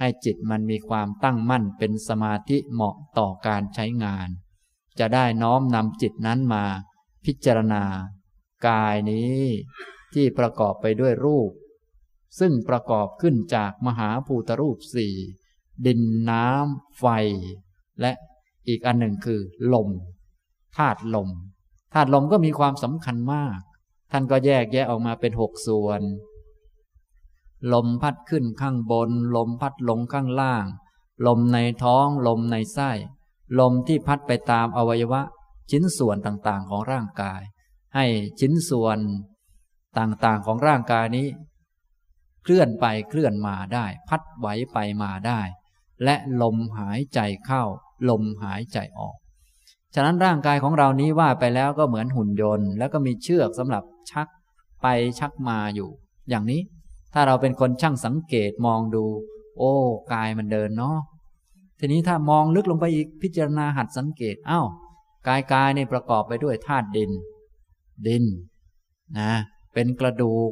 [0.00, 4.28] ให้จิตมันมีความตั้งมั่นเป็นสมาธิเหมาะต่อการใช้งาน
[4.98, 6.64] จะได้น้อมนำจิตนั้นมา
[7.24, 7.84] พิจารณา
[8.66, 9.40] กายนี้
[10.14, 11.50] ที่ประกอบไปด้วยรูป
[12.38, 15.14] ซึ่งประกอบขึ้นจากมหาภูตรูปสี่
[15.86, 17.06] ดินน้ำ ไฟ
[18.00, 18.12] และ
[18.68, 19.40] อีกอันหนึ่งคือ
[19.74, 19.88] ลม
[20.76, 21.30] ธาตุลม
[21.94, 23.58] ธาตุลมก็มีความสำคัญมาก
[24.12, 26.00] ท่านก็แยกแยะออกมาเป็นหกส่วน
[27.72, 30.64] ลมพัดขึ้นข้างบน ลมพัดลงข้างล่าง
[31.26, 32.90] ลมในท้อง ลมในไส้
[33.60, 35.22] ลมที่พัดไปตามอวัยวะ
[35.70, 37.40] ชิ้นส่วนต่างๆของร่างกาย
[37.94, 38.06] ให้
[38.40, 38.98] ชิ้นส่วน
[39.98, 41.26] ต่างๆของร่างกายนี้
[42.42, 45.40] เคลื่อนไปเคลื่อนมาได้ พัดไหวไปมาได้
[46.04, 47.62] และลมหายใจเข้า
[48.10, 49.16] ลมหายใจออก
[49.94, 54.28] ฉะนั้นร่างกายของเรานี้ว่าไปแล้วก็เหมือนหุ่นยนต์ แล้วก็มีเชือกสำหรับชัก
[54.82, 54.86] ไป
[55.18, 55.90] ชักมาอยู่
[56.30, 56.60] อย่างนี้
[57.14, 59.04] ถ้าเราเป็นคนช่างสังเกตมองดู
[59.58, 59.74] โอ้
[60.12, 60.98] กายมันเดินเนาะ
[61.78, 64.66] ทีนี้ถ้ามองลึกลงไปอีกพิจารณาหัดสังเกตอา้าว
[65.26, 67.10] กายกายนี่ประกอบไปด้วยธาตุดิน
[68.06, 68.24] ดิน
[69.18, 69.32] นะ
[69.74, 70.50] เป็นกระดูก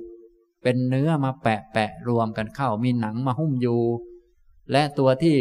[0.63, 3.81] เป็นเนื้อมาแปะแปะรวมกันเข้ามีหนังมาหุ้มอยู่
[4.73, 5.37] และตัวที่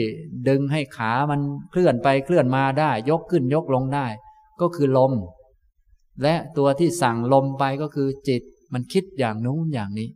[0.48, 4.08] ดึงให้ขามันเคลื่อนไปเคลื่อนมาได้ ยกขึ้นยกลงได้
[4.62, 5.14] ก็คือลม
[6.24, 8.42] และตัวที่สั่งลมไปก็คือจิต
[8.74, 10.10] มันคิดอย่างนู้นอย่างนี้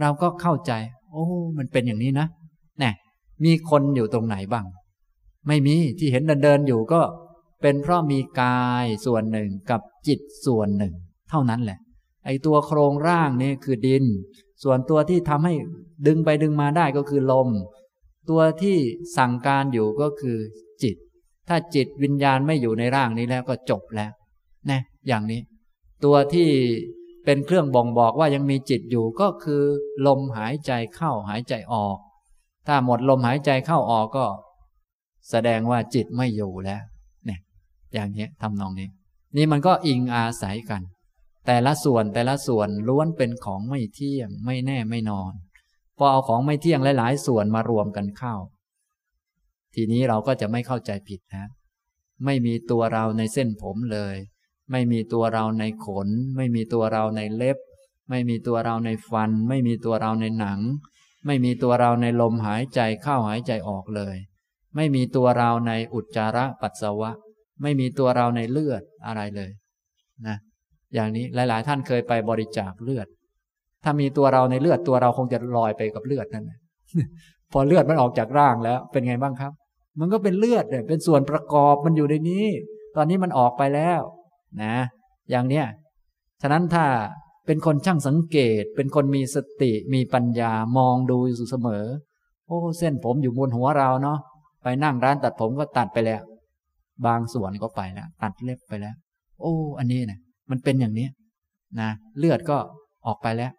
[0.00, 0.72] เราก็เข้าใจ
[1.10, 1.24] โอ้
[1.58, 2.26] มันเป็นอย่างนี้นะ
[2.80, 2.90] แน่
[3.44, 4.66] มีคนอยู่ตรงไหนบ้าง
[5.48, 7.00] ไม่มีที่เห็นเดินเดินอยู่ก็
[7.62, 10.94] เป็นเพราะมีกายส่วนหนึ่งกับจิตส่วนหนึ่ง
[11.30, 11.78] เท่านั้นแหละ
[12.24, 14.04] ไอตัวโครงร่างนี่คือดิน
[14.62, 15.54] ส่วนตัวที่ทำให้
[16.06, 17.48] ดึงไปดึงมาได้ก็คือลม
[18.30, 18.76] ตัวที่
[19.16, 20.36] สั่งการอยู่ก็คือ
[20.82, 20.96] จิต
[21.48, 24.12] ถ้าจิตวิญญาณไม่อยู่ในร่างนี้แล้วก็จบแล้ว
[24.70, 25.40] นะอย่างนี้
[26.04, 26.48] ตัวที่
[27.30, 29.62] เป็นเครื่องบ่งบอกว่ายังมีจิตอยู่ก็คือ
[30.06, 31.98] ลมหายใจเข้าหายใจออก
[32.66, 34.26] ถ้าหมดลมหายใจเข้าออกก็
[35.30, 36.82] แสดงว่าจิตไม่อยู่แล้ว
[37.26, 37.40] เนี่ย
[37.92, 38.88] อย่างนี้ทำนองนี้
[39.36, 40.82] นี่มันก็อิงอาศัยกัน
[41.46, 45.32] แต่ละส่วนแต่ละส่วนล้วนเป็นของไม่เที่ยง ไม่แน่ไม่นอน
[45.98, 48.34] พอเอาของไม่เที่ยงหลาย ๆ ส่วนมารวมกันเข้า
[49.74, 51.46] ทีนี้เราก็จะไม่เข้าใจผิดนะ
[52.24, 54.16] ไม่มีตัวเราในเส้นผมเลย
[54.70, 57.58] ไม่มีตัวเราในขน ไม่มีตัวเราในเล็บ
[58.10, 60.60] ไม่มีตัวเราในฟัน ไม่มีตัวเราในหนัง
[61.26, 64.16] ไม่มีตัวเราในลมหายใจเข้าหายใจออกเลย
[64.76, 67.10] ไม่มีตัวเราในอุจจาระปัสสาวะ
[67.62, 69.50] ไม่มีตัวเราในเลือดอะไรเลย
[70.26, 70.36] นะ
[70.94, 73.06] อย่างนี้หลาย ๆ ท่านเคยไปบริจาคเลือด
[73.84, 76.50] ถ้ามีตัวเราในเลือดตัวเราคงจะลอยไปกับเลือดนั่น
[77.52, 79.52] พอเลือดมันออกจากร่างแล้วเป็นไงบ้างครับ
[80.00, 82.46] มันก็เป็นเลือดเนี่ยเป็นส่วนประกอบมันอยู่ในนี้
[82.96, 84.00] ตอนนี้มันออกไปแล้ว
[84.62, 84.74] นะ
[85.30, 85.66] อย่างเนี้ย
[86.42, 86.84] ฉะนั้นถ้า
[87.46, 91.84] เป็นคนช่างสังเกต เป็นคนมีสติมีปัญญามองดูอยู่เสมอ
[92.46, 94.18] โอ้เส้นผมอยู่บนหัวเราเนาะ
[94.62, 96.22] ไปนั่งร้านตัดผมก็ตัดไปแล้ว
[97.06, 98.94] บางส่วนก็ไปแล้วตัดเล็บไปแล้ว
[99.40, 101.08] โอ้ อันนี้นะมันเป็นอย่างนี้
[101.80, 102.58] นะเลือดก็
[103.06, 103.52] ออกไปแล้ว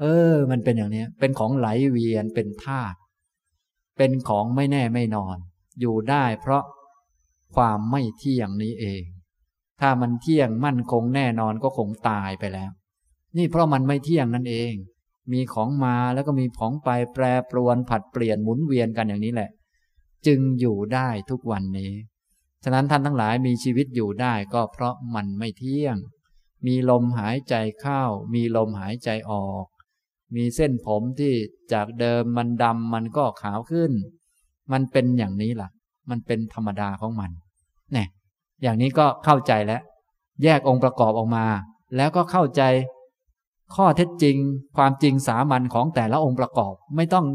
[0.00, 2.96] เออ มันเป็นอย่างนี้เป็นของไหลเวียนเป็นธาตุ
[3.96, 5.36] เป็นของไม่แน่ไม่นอน
[5.80, 6.62] อยู่ได้เพราะ
[7.54, 9.02] ความไม่เที่ยงนี้เอง
[9.82, 12.70] ถ้ามันเที่ยงมั่นคงแน่นอนก็คงตายไปแล้ว
[13.36, 14.72] นี่เพราะมันไม่เที่ยงนั่นเอง
[15.32, 19.50] มีของมาแล้วก็มีของไปแปรปรวนผัดเปลี่ยนหมุนเวียนกันอย่างนี้แหละ
[20.26, 21.92] จึงอยู่ได้ทุกวันนี้
[22.64, 25.96] ฉะนั้นท่านทั้งหลายมีชีวิตอยู่ได้ก็เพราะมันไม่เที่ยง
[26.66, 28.02] มีลมหายใจเข้า
[28.34, 29.66] มีลมหายใจออก
[30.34, 31.34] มีเส้นผมที่
[31.72, 33.92] จากเดิมมันดำมันก็ขาวขึ้น
[34.72, 35.68] มันเป็นอย่างนี้ล่ะ
[36.10, 37.30] มันเป็นธรรมดาของมัน
[38.62, 39.82] อย่างนี้ก็เข้าใจแล้ว
[40.42, 41.46] แยกองค์ประกอบออกมา
[41.96, 42.62] แล้วก็เข้าใจ
[43.74, 44.36] ข้อเท็จจริง
[44.76, 47.26] ความจริงสามัญของแต่ละองค์ประกอบ ไม่ต้อง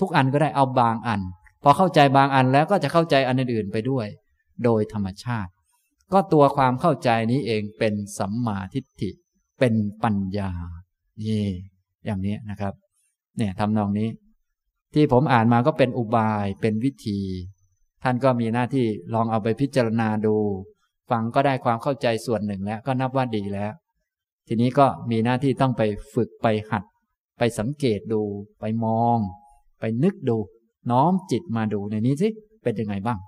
[0.00, 1.20] ทุกอันก็ได้เอาบางอัน
[1.62, 4.06] พอเข้าใจบางอันแล้วก็จะเข้าใจอันอื่นๆไปด้วย
[4.64, 5.50] โดยธรรมชาติ
[6.12, 9.10] ก็ตัวความเข้าใจนี้เองเป็นสัมมาทิฏฐิ
[9.58, 10.50] เป็นปัญญา
[11.24, 11.46] นี่
[12.04, 12.72] อย่างนี้นะครับ
[13.36, 14.08] เนี่ยทำนองนี้
[14.94, 17.20] ที่ผมอ่านมาก็เป็นอุบายเป็นวิธี
[18.02, 20.36] ท่านก็มีหน้าที่ลองเอาไปพิจารณาดู
[21.10, 23.72] ฟังก็ได้ความเข้าใจส่วนหนึ่งแล้วก็นับว่าดีแล้ว
[24.48, 25.82] ทีนี้ก็มีหน้าที่ต้องไป
[26.14, 26.84] ฝึกไปหัด
[27.38, 28.22] ไปสังเกตดู
[28.60, 29.18] ไปมอง
[29.80, 30.36] ไปนึกดู
[30.90, 32.28] น้อมจิตมาดูในนี้สิ
[32.62, 33.18] เป็นยังไงบ้าง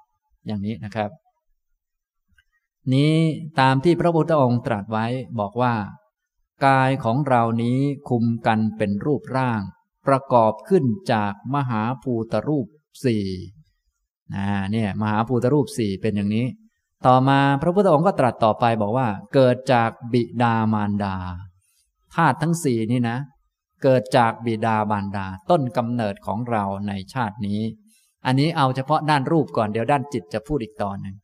[0.46, 1.10] อย่างนี้นะครับ
[2.94, 3.14] นี้
[3.60, 5.06] ตามที่พระพุทธองค์ตรัสไว้
[5.40, 5.74] บอกว่า
[6.66, 7.78] กายของเรานี้
[8.08, 9.62] คุมกันเป็นรูปร่าง
[10.06, 12.66] ประกอบขึ้นจากมหาภูตรูป
[13.04, 13.26] สี่
[14.34, 16.46] นะเนี่ยมหาภูตรูปสี่เป็นอย่างนี้
[17.06, 21.16] ต่อมาพระพุทธองค์ก็ตรัสต่อไปบอกว่า เกิดจากบิดามารดา
[22.14, 23.18] ธาตุทั้งสี่นี่นะ
[23.82, 27.60] เกิดจากบิดาบารดา ต้นกำเนิดของเราในชาตินี้
[28.26, 31.16] อันนี้เอาเฉพาะด้านรูปก่อนเดี๋ยวด้านจิตจะพูดอีกตอนหนึ่ง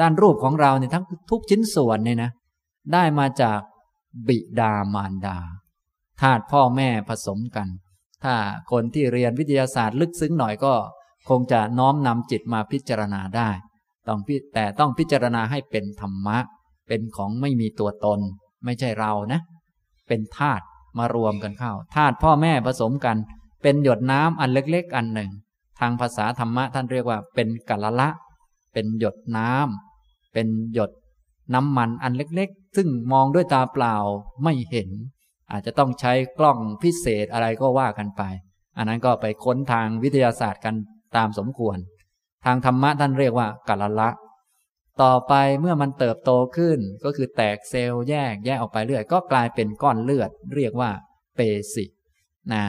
[0.00, 2.30] ด้านรูปของเราเนี่ยทั้งทุกชิ้นส่วนเนี่ยนะ
[2.92, 3.60] ได้มาจาก
[4.28, 5.38] บิดามารดา
[6.20, 7.68] ธาตุพ่อแม่ผสมกัน
[8.24, 8.34] ถ้า
[8.70, 10.74] คนที่เรียนวิทยาศาสตร์ลึกซึ้งหน่อยก็
[11.28, 13.50] คงจะน้อมนำจิตมาพิจารณาได้
[14.08, 14.20] ต้อง
[14.54, 16.38] แต่ต้องพิจารณาให้เป็นธรรมะ
[16.88, 18.20] เป็นของไม่มีตัวตน
[18.64, 19.40] ไม่ใช่เรานะ
[20.08, 20.64] เป็นธาตุ
[20.98, 23.16] มารวมกันเข้าธาตุพ่อแม่ผสมกัน
[23.62, 25.30] เป็นหยดน้ำอันเล็ก ๆ อันหนึ่ง
[25.80, 28.08] ทางภาษาธรรมะท่านเรียกว่า เป็นกัลละ
[28.72, 30.90] เป็นหยดน้ำเป็นหยด
[31.54, 33.94] น้ำมันอันเล็ก ๆ ซึ่งมองด้วยตาเปล่า
[34.42, 34.88] ไม่เห็น
[35.50, 38.22] อาจจะต้องใช้กล้องพิเศษอะไรก็ว่ากันไป
[38.76, 40.74] อันนั้นก็ไปค้นทางวิทยาศาสตร์กัน
[41.16, 41.78] ตามสมควร
[42.44, 44.10] ทางธรรมะท่านเรียกว่ากัลละ
[45.02, 50.90] ต่อไปเมื่อมันเติบโตขึ้นก็คือแตกเซลล์แยกแยกออกไปเรื่อย ก็กลายเป็นก้อนเลือด เรียกว่า
[51.36, 51.40] เป
[51.74, 51.84] สิ
[52.52, 52.64] นะ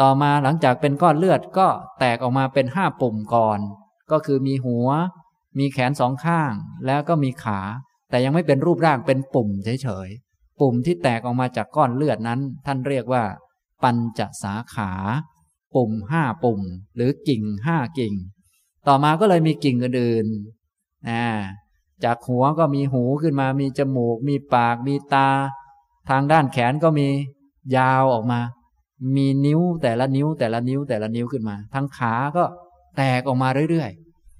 [0.00, 1.68] ต่อมาหลังจากเป็นก้อนเลือดก็
[2.00, 3.58] แตกออกมาเป็นห้าปุ่มก่อน
[4.10, 4.88] ก็คือมีหัว
[5.58, 6.52] มีแขนสองข้าง
[6.86, 7.60] แล้วก็มีขา
[8.10, 13.24] แต่ยังไม่เป็นรูปร่างเป็นปุ่มเฉยๆ ปุ่มที่แตกออกมาจากก้อนเลือดนั้น ท่านเรียกว่า
[13.82, 14.92] ปัญจสาขา
[15.74, 16.60] ปุ่มห้าปุ่ม
[16.96, 18.14] หรือกิ่งห้ากิ่ง
[18.88, 21.24] ต่อมาก็เลยมีกิ่งอื่นๆนะ
[22.04, 25.28] จากหัวก็มีหูขึ้นมา มีจมูก มีปาก มีตา
[26.10, 27.08] ทางด้านแขนก็มี
[27.76, 28.40] ยาวออกมา
[29.16, 32.44] มีนิ้วแต่ละนิ้วแต่ละนิ้วแต่ละนิ้วขึ้นมา ทางขาก็
[32.96, 33.90] แตกออกมาเรื่อย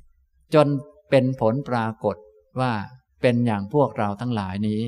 [0.02, 0.66] ๆ จน
[1.10, 2.16] เป็นผลปรากฏ
[2.60, 2.72] ว่า
[3.20, 4.82] เป็นอย่างพวกเราทั้งหลายนี้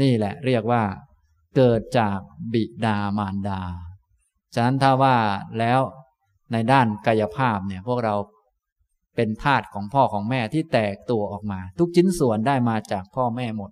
[0.00, 0.82] นี่แหละเรียกว่า
[1.56, 2.18] เกิดจาก
[2.52, 3.60] บิดามารดา
[4.54, 5.16] ฉะนั้นถ้าว่า
[5.58, 5.80] แล้ว
[6.52, 8.14] ในด้านกายภาพเนี่ยพวกเรา
[9.16, 13.70] เป็นธาตุของพ่อของแม่ที่แตกตัวออกมา ทุกชิ้นส่วนได้มาจากพ่อแม่หมด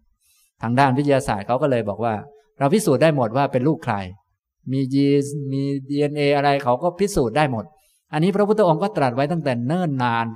[0.63, 2.15] ทางด้านวิทยาศาสตร์เขาก็เลยบอกว่า
[2.59, 3.95] เราพิสูจน์ได้หมดว่าเป็นลูกใคร
[4.73, 7.65] มียีนมีดีเออะไรเขาก็พิสูจน์ได้หมด
[8.13, 10.27] อันนี้พระพุทธองค์ก็ตรัสไว้ตั้งแต่เนิ่นนาน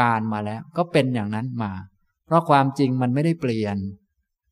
[0.00, 1.72] การมาแล้ว ก็เป็นอย่างนั้นมา
[2.26, 3.76] เพราะความจริงมันไม่ได้เปลี่ยน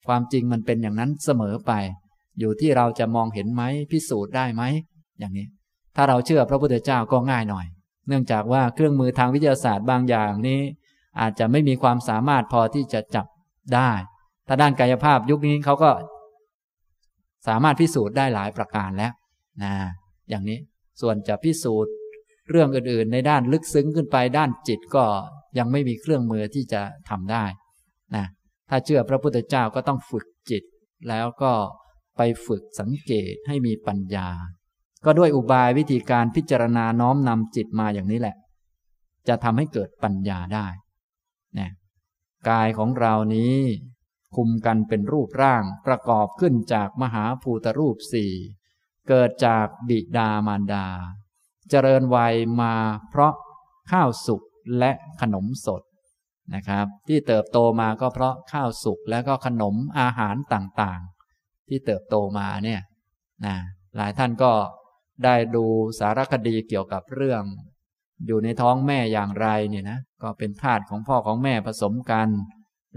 [0.08, 1.72] ความจริงมันเป็นอย่างนั้นเสมอไป
[2.38, 4.62] อยู่ที่เราจะมองเห็นไหมพิสูจน์ได้ไหม
[5.20, 5.46] อย่างนี้
[5.96, 7.66] ถ้าเราเชื่อพระพุทธเจ้าก็ง่ายหน่อย
[8.08, 10.60] เนื่องจากว่าเครื่องมือทางวิทยาศาสตร์บางอย่างนี้
[11.20, 13.26] อาจจะไม่มีความสามารถพอที่จะจับ
[13.74, 13.90] ได้
[14.46, 15.90] ถ้าด้านกายภาพยุคนี้เขาก็
[17.48, 19.12] สามารถพิสูจน์ได้หลายประการแล้ว
[19.62, 19.72] นะ
[20.30, 20.58] อย่างนี้
[21.00, 21.92] ส่วนจะพิสูจน์
[22.50, 25.04] เรื่องอื่นๆ ในด้านลึกซึ้งขึ้นไปด้านจิตก็
[25.58, 27.44] ยังไม่มีเครื่องมือที่จะทำได้
[28.16, 28.26] นะ
[28.68, 30.62] ถ้าเชื่อพระพุทธเจ้าก็ต้องฝึกจิต
[31.08, 31.52] แล้วก็
[32.16, 34.28] ไปฝึกสังเกตให้มีปัญญา
[35.04, 38.36] ก็ด้วยอุบายวิธีการพิจารณาน้อมนำจิตมาอย่างนี้แหละ
[39.28, 40.66] จะทำให้เกิดปัญญาได้
[41.58, 41.70] นะ
[42.48, 43.56] กายของเรานี้
[44.36, 48.32] คุมกันเป็นรูปร่างประกอบขึ้นจากมหาภูตรูปสี่
[49.08, 50.86] เกิดจากบิดามารดา
[51.70, 52.74] เจริญวัยมา
[53.10, 53.32] เพราะ
[53.90, 54.42] ข้าวสุก
[54.78, 55.82] และขนมสด
[56.54, 62.80] นะครับ ที่เติบโตมาก็เพราะข้าวสุกและก็ขนมอาหารต่างๆ ที่เติบโตมาเนี่ย
[63.46, 63.56] นะ
[63.96, 64.52] หลายท่านก็
[65.24, 65.64] ได้ดู
[65.98, 67.42] สารคดีเกี่ยวกับเรื่อง
[68.26, 72.28] อยู่ในท้องแม่อย่างไรเนี่ยนะก็เป็นธาตุของพ่อของแม่ผสมกัน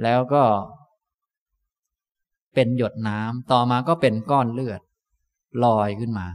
[0.03, 0.43] แล้วก็
[2.53, 4.81] เป็นหยดน้ำต่อมาก็เป็นก้อนเลือด
[5.65, 6.27] ลอยขึ้นมา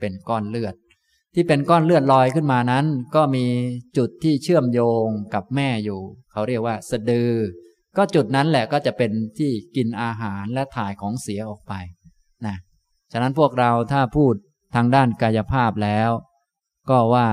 [0.00, 0.74] เป็นก้อนเลือด
[1.34, 3.44] ที่เป็นก้อนเลือดลอยขึ้นมานั้น ก็มี
[3.96, 6.00] จุดที่เชื่อมโยงกับแม่อยู่
[6.32, 7.32] เขาเรียกว่า สะดือ
[7.96, 11.72] ก็จุดนั้นแหละก็จะเป็นที่กินอาหารและถ่ายของเสียออกไป
[12.46, 12.56] นะ
[13.12, 14.34] ฉะนั้นพวกเราถ้าพูด
[14.74, 16.10] ทางด้านกายภาพแล้ว
[16.90, 17.28] ก็ว่า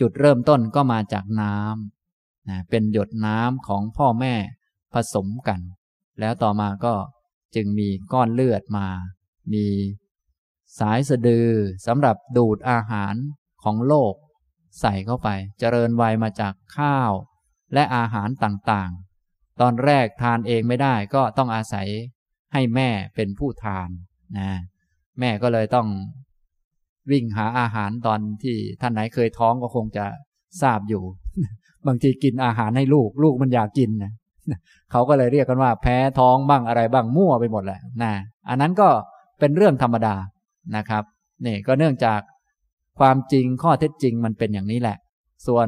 [0.00, 4.34] จุดเริ่มต้นก็มาจากน้ำนะเป็นหยดน้ำของพ่อแม่
[4.92, 5.60] ผสมกัน
[6.20, 6.94] แล้วต่อมาก็
[7.54, 8.88] จึงมีก้อนเลือดมา
[9.52, 9.66] มี
[10.78, 11.50] สายสะดือ
[11.86, 13.14] สำหรับดูดอาหาร
[13.62, 14.14] ของโลก
[14.80, 17.12] ใส่เข้าไป เจริญวัยมาจากข้าว
[17.74, 21.88] และอาหารต่างๆ ตอนแรกทานเองไม่ได้ก็ต้องอาศัย
[22.52, 23.88] ให้แม่เป็นผู้ทาน
[24.38, 24.50] นะ
[25.20, 25.86] แม่ก็เลยต้อง
[27.10, 30.04] วิ่งหาอาหารตอนที่ท่านไหนเคยท้องก็คงจะ
[30.62, 31.02] ทราบอยู่
[31.86, 34.12] บางทีกินอาหารให้ลูก ลูกมันอยากกินนะ
[34.90, 38.12] เขาก็เลยเรียกกันว่า แพ้ท้องบ้างอะไรบ้างมั่วไปหมดแหละนะ
[38.48, 38.88] อันนั้นก็
[39.38, 40.14] เป็นเรื่องธรรมดา
[40.76, 41.04] นะครับ
[41.46, 42.20] นี่ก็เนื่องจาก
[42.98, 44.96] ความจริงข้อเท็จจริงมันเป็นอย่างนี้แหละ
[45.46, 45.66] ส่วน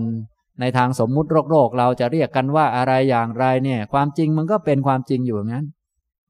[0.60, 5.66] ในทางสมมุติโรคโรคเราจะเรียกกันว่าอะไรอย่างไรเนี่ย ความจริงมันก็เป็นความจริงอยู่อย่างนั้น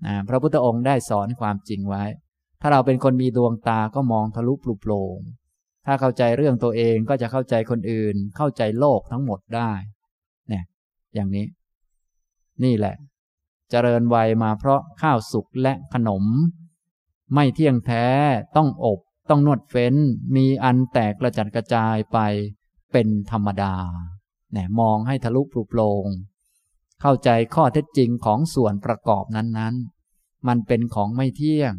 [0.06, 2.04] นะพระพุทธองค์ได้สอนความจริงไว้
[2.66, 5.18] ถ้าเราเป็นคนมีดวงตาก็มองทะลุปลุกโปร่ง
[5.86, 9.72] ถ้าเข้าใจเรื่องตัวเองก็จะเข้าใจคนอื่น เข้าใจโลกทั้งหมดได้
[10.48, 10.64] เนี่ย
[11.14, 11.46] อย่างนี้
[12.64, 12.94] นี่แหละ
[13.70, 16.24] เจริญวัยมาเพราะข้าวสุกและขนม
[17.34, 18.06] ไม่เที่ยงแท้
[18.56, 19.00] ต้องอบ
[19.30, 19.94] ต้องนวดเฟ้น
[20.36, 22.18] มีอันแตกกระจัดกระจายไป
[22.92, 23.74] เป็นธรรมดา
[24.52, 26.06] เนี่ย มองให้ทะลุปลุกโปร่ง
[27.00, 31.74] เข้าใจข้อเท็จจริงของส่วนประกอบนั้นๆ มันเป็นของไม่เที่ยง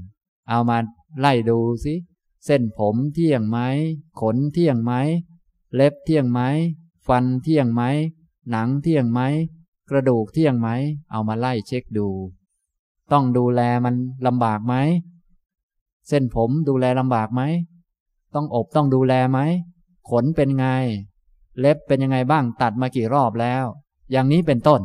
[0.49, 0.77] เอามา
[1.19, 1.93] ไล่ดูสิ
[2.45, 3.59] เส้นผมเที่ยงไหม
[4.19, 4.93] ขนเที่ยงไหม
[5.75, 6.41] เล็บเที่ยงไหม
[7.07, 7.81] ฟันเที่ยงไหม
[8.49, 9.21] หนังเที่ยงไหม
[9.89, 10.69] กระดูกเที่ยงไหม
[11.11, 12.07] เอามาไล่เช็คดู
[13.11, 13.95] ต้องดูแลมัน
[14.27, 14.75] ลำบากไหม
[16.07, 17.41] เส้นผมดูแลลำบากไหม
[18.33, 19.39] ต้องอบต้องดูแลไหม
[20.09, 20.65] ขนเป็นไง
[21.59, 23.65] เล็บเป็นยังไงบ้างตัดมากี่รอบแล้ว
[24.11, 24.81] อย่างนี้เป็นต้น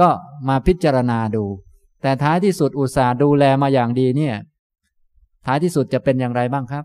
[0.00, 0.08] ก็
[0.48, 1.44] มาพิจารณาดู
[2.02, 4.34] แต่ท้ายที่สุดอุตส่าห์ดูแลมาอย่างดีเนี่ย
[5.46, 6.84] ท้ายที่สุดจะเป็นอย่างไรบ้างครับ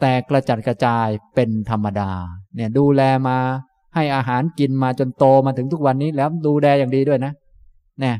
[0.00, 2.10] แต่กระจัดกระจายเป็นธรรมดา
[2.54, 3.38] เนี่ยดูแลมา
[3.94, 7.32] ให้อาหารกินมาจนโตมาถึงทุกวันนี้แล้วดูแลอย่างดีด้วยนะ
[8.00, 8.16] เนี่ย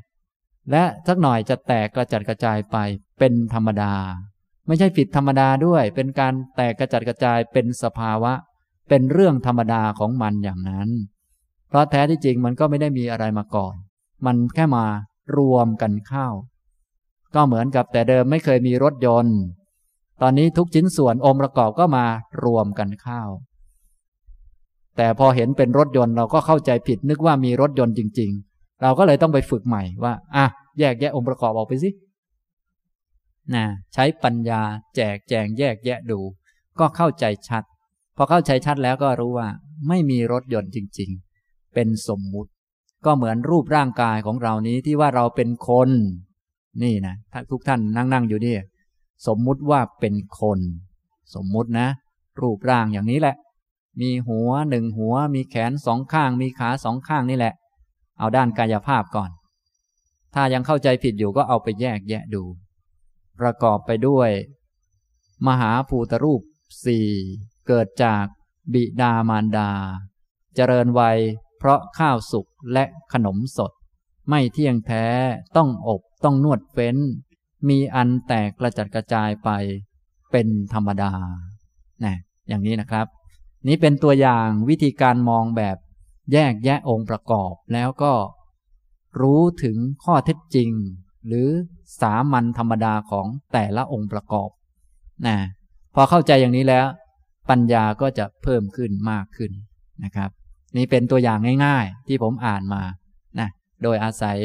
[0.71, 2.77] และสักหน่อยจะแตกกระจัดกระจายไป
[3.19, 3.93] เป็นธรรมดา
[4.67, 8.33] ไม่ใช่ผิดธรรมดาด้วย เป็นการแตกกระจัดกระจายเป็นสภาวะ
[8.89, 10.89] เป็นเรื่องธรรมดาของมันอย่างนั้น
[11.69, 13.75] เพราะแท้ที่จริงมันก็ไม่ได้มีอะไรมาก่อน
[14.27, 14.87] มันแค่มา
[15.37, 16.29] รวมกันเข้า
[17.35, 19.39] ก็เหมือนกับแต่เดิมไม่เคยมีรถยนต์
[20.23, 22.05] ตอนนี้ทุกชิ้นส่วนองค์ประกอบก็มา
[22.45, 23.23] รวมกันเข้า
[24.97, 30.47] แต่พอเห็นเป็นรถยนต์เราก็เข้าใจผิดนึกว่ามีรถยนต์จริง ๆ เราก็เลยต้องไปฝึกใหม่ว่าอะ
[30.79, 31.91] แยกแยะองค์ประกอบออกไปสิ
[33.55, 33.65] นะ
[33.95, 34.61] ใช้ปัญญา
[34.97, 36.21] แจกแจงแยกแยะดู
[36.81, 37.63] ก็เข้าใจชัด
[38.17, 39.49] พอเข้าใจชัดแล้วก็รู้ว่า
[39.89, 41.11] ไม่มีรถยนต์จริง
[41.43, 42.51] ๆ เป็นสมมุติ
[43.05, 45.91] ก็เหมือนรูปร่างกายของเรานี้ที่ว่าเราเป็นคน
[46.83, 47.15] นี่นะ
[47.51, 48.55] ทุกท่านนั่งนั่งอยู่นี่
[49.27, 50.61] สมมุติว่าเป็นคน
[51.35, 51.89] สมมุตินะ
[52.41, 53.37] รูปร่างอย่างนี้แหละ
[54.01, 57.55] มีหัวหนึ่งหัว มีแขนสองข้าง มีขาสองข้างนี่แหละ
[58.19, 59.31] เอาด้านกายภาพก่อน
[60.35, 62.43] ถ้ายังเข้าใจผิดอยู่ก็เอาไปแยกแยะดู
[63.41, 64.31] ประกอบไปด้วย
[65.47, 66.43] มหาภูตรูป
[66.85, 67.09] สี่
[67.67, 68.25] เกิดจาก
[68.73, 69.71] บิดามารดา
[70.55, 71.19] เจริญวัย
[71.59, 73.73] เพราะข้าวสุกและขนมสด
[74.29, 75.05] ไม่เที่ยงแท้
[75.57, 76.97] ต้องอบ ต้องนวดเฟ้น
[77.69, 79.51] มีอันแตกกระจัดกระจายไป
[80.33, 81.13] เป็นธรรมดา
[82.05, 82.17] นะ
[82.49, 83.07] อย่างนี้นะครับ
[83.69, 85.77] นี้เป็นตัวอย่างวิธีการมองแบบ
[86.33, 88.13] แยกแยะองค์ประกอบแล้วก็
[89.21, 90.71] รู้ถึงข้อเท็จจริง
[91.27, 91.49] หรือ
[92.01, 94.51] สามัญธรรมดาของแต่ละองค์ประกอบ
[95.27, 95.37] นะ
[95.95, 96.87] พอเข้าใจอย่างนี้แล้ว
[97.51, 99.53] ปัญญาก็จะเพิ่มขึ้นมากขึ้น
[100.05, 100.31] นะครับ
[100.77, 102.83] นี่เป็นตัวอย่างง่าย ๆ ที่ผมอ่านมา
[103.41, 103.49] นะ
[103.83, 104.39] โดยอาศัย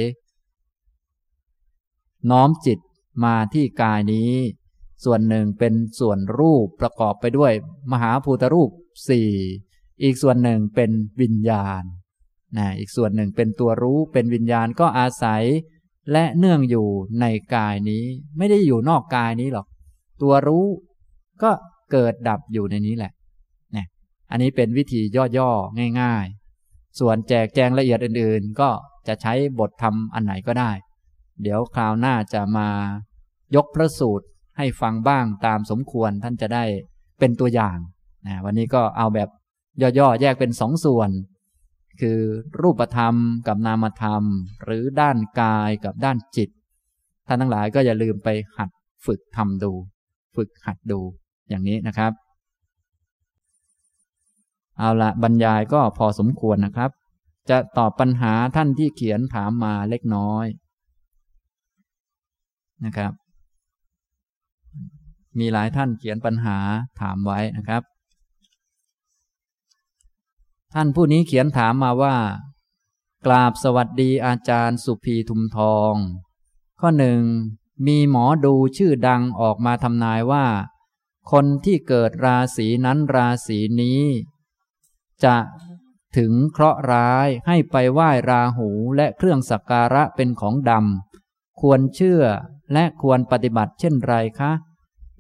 [2.31, 2.79] น้อมจิต
[3.23, 4.31] มาที่กายนี้
[5.05, 7.53] ส่วนหนึ่งเป็นส่วนรูปประกอบไปด้วย
[7.91, 8.69] มหาภูตรูป
[9.09, 9.31] สี่
[10.03, 11.83] อีกส่วนหนึ่งเป็นวิญญาณ
[12.57, 15.43] นะอีกส่วนหนึ่งเป็นตัวรู้เป็นวิญญาณก็อาศัย
[16.11, 16.87] และเนื่องอยู่
[17.21, 17.25] ใน
[17.55, 18.03] กายนี้
[18.37, 19.67] ไม่ได้อยู่นอกกายนี้หรอก
[20.21, 20.65] ตัวรู้
[21.43, 21.51] ก็
[21.91, 23.11] เกิดดับอยู่ในนี้แหละ
[23.73, 23.87] เนี่ย
[24.31, 25.01] อันนี้เป็นวิธี
[25.37, 26.25] ย่อๆง่าย
[26.63, 28.69] ๆ ส่วนแจกแจงละเอียดอื่นๆ ก็
[29.07, 30.71] จะใช้บทธรรมอันไหนก็ได้
[31.41, 32.69] เดี๋ยวคราวหน้าจะมา
[33.55, 34.25] ยกพระสูตร
[34.57, 36.63] ให้ฟังบ้างตามสมควรท่านจะได้
[37.19, 37.77] เป็นตัวอย่าง
[38.27, 39.29] นะวันนี้ก็เอาแบบ
[39.99, 41.09] ย่อๆ แยกเป็นสองส่วน
[42.01, 42.19] คือ
[42.61, 43.15] รูปธรรม
[43.47, 44.23] กับนามธรรม
[44.63, 46.49] หรือด้านกายกับด้านจิต
[47.27, 48.69] ท่านทั้งหลายก็อย่าลืมไปหัด
[49.05, 49.71] ฝึกทำดู
[50.35, 50.99] ฝึกหัดดู
[51.49, 52.11] อย่างนี้นะครับ
[54.77, 56.91] เอาละบรรยายก็พอสมควรนะครับ
[57.49, 60.45] จะตอบปัญหาท่านที่เขียนถามมาเล็กน้อย
[62.85, 63.11] นะครับ
[65.39, 66.57] มีหลายท่านเขียนปัญหา
[66.99, 67.83] ถามไว้นะครับ
[70.73, 72.15] ท่านผู้นี้เขียนถามมาว่า
[73.25, 75.93] กราบสวัสดีอาจารย์สุภีทุมทอง
[76.79, 77.21] ข้อหนึ่ง
[77.87, 80.45] มีหมอดูชื่อดังออกมาทำนายว่า
[81.31, 84.01] คนที่เกิดราศีนั้นราศีนี้
[85.23, 85.37] จะ
[86.17, 92.23] ถึงเคราะห์ร้ายให้ไปไหว้ราหูและเครื่องสักการะเป็นของดำควรเชื่อ
[92.73, 94.51] และควรปฏิบัติเช่นไรคะ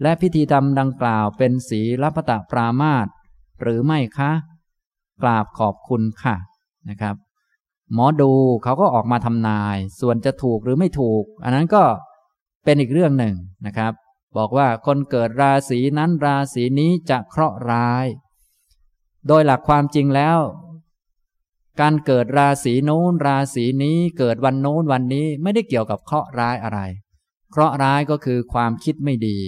[0.01, 3.07] และพิธีทำดังกล่าวเป็นศีลพตะปรามาต
[3.61, 4.31] หรือไม่คะ
[5.21, 6.35] กราบขอบคุณค่ะ
[6.89, 7.15] นะครับ
[7.93, 8.31] หมอดู
[8.63, 11.83] เขาก็ออกมาทำนาย ส่วนจะถูกหรือไม่ถูก อันนั้นก็
[12.63, 13.35] เป็นอีกเรื่องหนึ่ง
[13.65, 13.93] นะครับ
[14.37, 18.05] บอกว่าคนเกิดราศีนั้นราศีนี้จะเคราะห์ร้าย
[19.27, 20.39] โดยหลักความจริงแล้ว
[21.81, 26.79] การเกิดราศีโน้นราศีนี้เกิดวันโน้นวันนี้ไม่ได้เกี่ยวกับเคราะห์ร้ายอะไร
[27.51, 29.39] เคราะห์ร้ายก็คือความคิดไม่ดี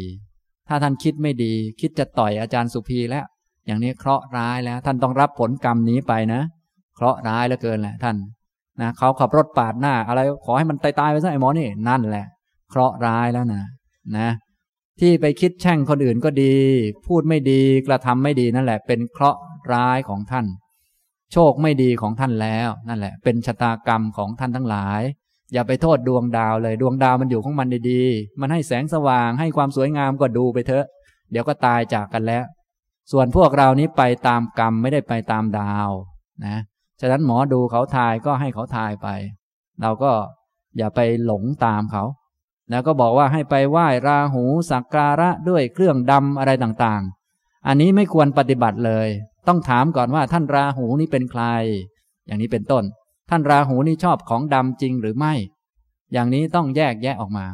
[0.68, 3.26] ถ้าท่านคิดไม่ดี คิดจะต่อยอาจารย์สุภีแล้ว
[3.66, 6.42] อย่างนี้เคราะห์ร้ายแล้ว ท่านต้องรับผลกรรมนี้ไปนะ
[6.96, 8.16] เคราะห์ร้ายเหลือเกินแหละท่าน
[8.82, 12.26] นะเขาขับรถปาดหน้า อะไรขอให้มันตายตายไปซะไอ้หมอนี่นั่นแหละ
[12.70, 13.64] เคราะห์ร้ายแล้วนะ
[14.18, 14.30] นะ
[15.00, 16.56] ที่ไปคิดแช่งคนอื่นก็ดี
[17.08, 19.40] พูดไม่ดีกระทำไม่ดีนั่นแหละ เป็นเคราะห์
[19.74, 20.46] ร้ายของท่าน
[21.32, 25.02] โชคไม่ดีของท่านแล้วนั่นแหละ เป็นชะตากรรมของท่านทั้งหลาย
[25.54, 30.86] อย่าไปโทษดวงดาวเลยดวงดาวมันอยู่ของมันดีๆ มันให้แสงสว่างให้ความสวยงามก็ดูไปเถอะ
[31.32, 32.44] เดี๋ยวก็ตายจากกันแล้ว
[33.12, 35.90] ส่วนพวกเรานี้ไปตามกรรมไม่ได้ไปตามดาว
[36.46, 36.58] นะ
[37.02, 39.08] ฉะนั้นหมอดูเขาทายก็ให้เขาทายไป
[39.82, 40.12] เราก็
[40.78, 42.04] อย่าไปหลงตามเขา
[42.70, 49.08] แล้วก็บอกว่าให้ไปไหว้ราหูสักการะด้วยเครื่องดำอะไรต่างๆ อันนี้ไม่ควรปฏิบัติเลย
[49.48, 51.44] ต้องถามก่อนว่าท่านราหูนี้เป็นใคร
[52.28, 52.84] อย่างนี้เป็นต้น
[53.30, 55.34] ท่านราหูนี่ชอบของดำจริงหรือไม่
[56.14, 57.46] อย่างนี้ต้องแยกแยะออกมา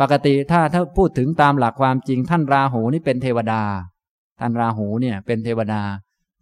[0.00, 3.62] ปกติถ้าถ้าพูดถึงตามหลักความจริง ท่านราหูนี่เป็นเทวดา
[4.40, 5.82] ท่านราหูเนี่ยเป็นเทวดา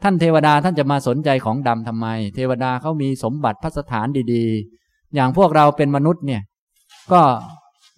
[0.02, 6.42] ท่านเทวดาท่านจะมาสนใจของดำทำไม เทวดาเขามีสมบัติพัสถานดีๆ อย่างพวกเราเป็นมนุษย์เนี่ย
[7.12, 7.22] ก็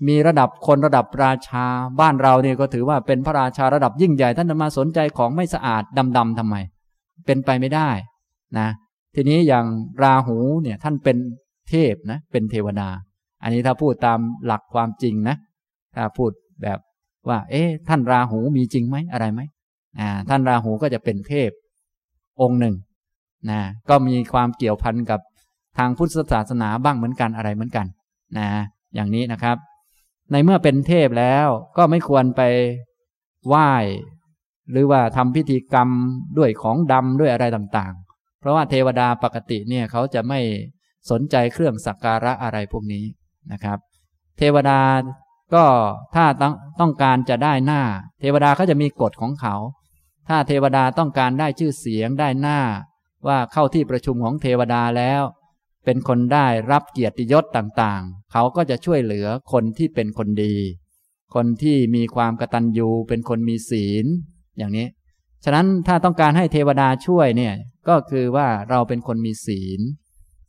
[0.08, 1.64] มีระดับคนระดับราชา
[2.00, 5.82] บ้านเราเนี่ยก็ถือว่าเป็นพระราชาระดับยิ่งใหญ่ท่านจะมาสนใจของไม่สะอาด
[6.16, 6.56] ดำๆทำไม
[7.26, 7.88] เป็นไปไม่ได้
[8.58, 8.68] นะ
[9.14, 9.66] ทีนี้อย่าง
[10.02, 11.16] ราหูเนี่ยท่านเป็น
[11.68, 12.88] เทพนะเป็นเทวดา
[13.42, 15.36] อันนี้ถ้าพูดตามหลักความจริงนะ
[15.94, 16.30] ถ้าพูด
[16.62, 16.78] แบบ
[17.28, 19.40] ว่า เอ๊ะท่านราหูมีจริงไหมอะไรไหม
[19.98, 21.50] อ่าท่านราหูก็จะเป็นเทพ
[22.40, 22.74] องค์หนึ่ง
[23.50, 25.20] นะก็มีความเกี่ยวพันกับ
[25.78, 27.86] ทางพุทธศาสนาบ้างเหมือนกันอะไรเหมือนกัน
[28.38, 28.48] นะ
[28.94, 29.56] อย่างนี้นะครับ
[30.32, 31.46] ในเมื่อเป็นเทพแล้ว
[31.76, 32.42] ก็ไม่ควรไป
[33.48, 33.70] ไหว้
[34.70, 35.88] หรือว่าทำพิธีกรรม
[36.38, 37.94] ด้วยของดำด้วยอะไรต่าง
[38.44, 40.40] เพราะว่าเทวดาปกติเนี่ยเขาจะไม่
[41.10, 43.04] สนใจเครื่องสักการะอะไรพวกนี้
[43.52, 43.78] นะครับ
[44.38, 44.80] เทวดา
[45.54, 45.64] ก็
[46.14, 47.82] ถ้าต้องต้องการจะได้หน้า
[48.20, 49.54] เทวดาเขาจะมีกฎของเขา
[50.28, 52.60] ถ้าเทวดาต้องการได้ชื่อเสียงได้หน้า
[53.26, 55.22] ว่าเข้าที่ประชุมของเทวดาแล้ว
[55.84, 60.56] เป็นคนได้รับเกียรติยศต่างๆ เขาก็จะช่วยเหลือคนที่เป็นคนดี
[61.34, 64.06] คนที่มีความกตัญญูเป็นคนมีศีล
[64.58, 64.86] อย่างนี้
[65.44, 67.54] ฉะนั้นถ้าต้องการให้เทวดาช่วยเนี่ย
[67.88, 69.80] ก็คือว่าเราเป็นคนมีศีล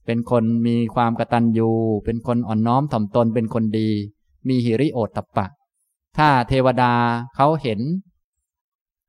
[0.06, 1.72] เป็นคนมีความกตัญญู
[2.06, 3.90] เป็นคนอ่อนน้อมถ่อมตนเป็นคนดี
[4.48, 5.48] มีหิริโอตตปะ
[6.18, 6.94] ถ้าเทวดา
[7.36, 7.80] เขาเห็น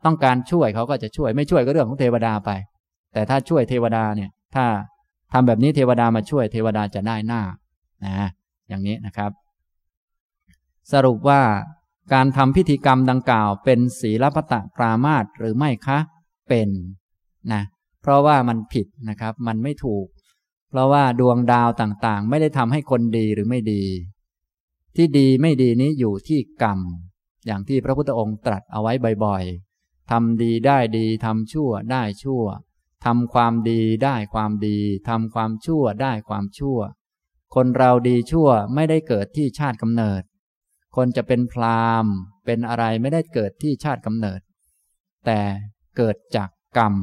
[0.04, 2.50] ต้องการช่วยเขาก็จะช่วย ไม่ช่วยก็เรื่องของเทวดาไป
[3.12, 4.64] แต่ถ้าช่วยเทวดาเนี่ย ถ้า
[5.32, 7.42] ทำแบบนี้เทวดามาช่วยเทวดาจะได้หน้า
[8.04, 8.28] นะ
[8.68, 9.30] อย่างนี้นะครับ
[10.92, 11.40] สรุปว่า
[12.12, 15.98] การทำพิธีกรรมดังกล่าว เป็นศีลปตะปรามาตหรือไม่คะ
[16.48, 16.68] เป็น
[17.52, 17.62] นะ
[18.02, 20.06] เพราะว่ามันผิดนะครับ มันไม่ถูก
[20.70, 23.84] เพราะว่าดวงดาวต่างๆ ไม่ได้ทำให้คนดีหรือไม่ดี
[24.96, 26.80] ที่ดีไม่ดีนี้อยู่ที่กรรม
[27.46, 28.92] อย่างที่พระพุทธองค์ตรัสเอาไว้
[29.24, 32.44] บ่อยๆทำดีได้ดีทำชั่วได้ชั่ว
[33.04, 34.78] ทำความดีได้ความดี
[35.08, 36.78] ทำความชั่วได้ความชั่ว
[37.54, 40.22] คนเราดีชั่วไม่ได้เกิดที่ชาติกำเนิด
[40.96, 42.12] คนจะเป็นพราหมณ์
[42.44, 44.40] เป็นอะไรไม่ได้เกิดที่ชาติกำเนิด
[45.26, 45.40] แต่
[45.96, 46.94] เกิดจากกรรม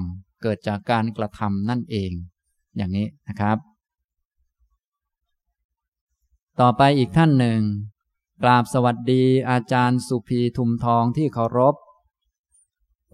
[0.44, 2.12] เกิดจากการกระทำนั่นเอง
[2.78, 3.58] อย่างนี้นะครับ
[6.60, 7.60] ต่อไปอีกท่านหนึ่ง
[8.44, 11.76] กราบสวัสดีอาจารย์สุภีทุมทองที่เคารพ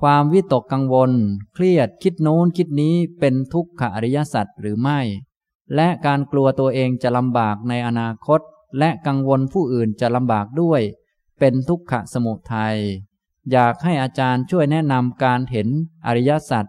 [0.02, 1.12] ความวิตกกังวล
[1.54, 5.00] เครียดคิดโน้นคิดนี้เป็นทุกขอริยสัจหรือไม่
[5.76, 8.42] และการกลัวตัวเองจะลำบากในอนาคต
[8.78, 10.82] และกังวลผู้อื่นจะลำบากด้วย
[11.40, 12.78] เป็นทุกขสมุทัย
[13.52, 15.68] อยากให้อาจารย์ช่วยแนะนำการเห็น
[16.06, 16.66] อริยสัจ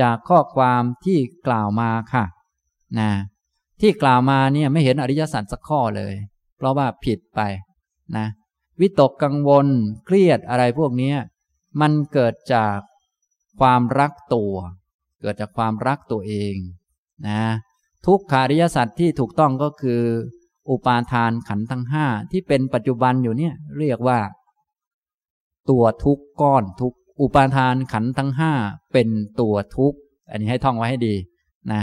[0.00, 2.24] จากข้อความที่กล่าวมาค่ะ
[2.98, 3.10] นะ
[3.80, 6.14] ที่กล่าวมาเนี่ยไม่เห็นอริยสัจสักข้อเลย
[6.56, 7.40] เพราะว่าผิดไป
[8.16, 8.26] นะ
[8.80, 9.66] วิตกกังวล
[10.04, 11.14] เครียดอะไรพวกนี้
[11.80, 12.78] มันเกิดจาก
[13.60, 14.54] ความรักตัว
[15.20, 16.56] เกิดจากความรักตัวเอง
[17.28, 17.42] นะ
[18.06, 20.02] ทุกขาริยสัตว์ที่ถูกต้องก็คือ
[20.70, 24.18] อุปาทานขันธ์ทั้งห้าที่เป็นปัจจุบันอยู่เนี่ย เรียกว่า
[25.70, 28.52] ตัวทุกก้อนทุกอุปาทานขันธ์ทั้งห้า
[28.92, 29.08] เป็น
[29.40, 29.94] ตัวทุก
[30.30, 31.14] อันนี้ให้ท่องไว้ให้ดี
[31.72, 31.82] นะ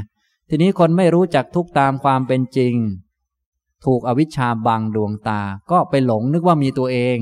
[0.49, 2.75] ทีนี้คนไม่รู้จักทุกตามความเป็นจริง
[3.85, 7.17] ถูกอวิชชาบังดวงตา ก็ไปหลงนึกว่ามีตัวเอง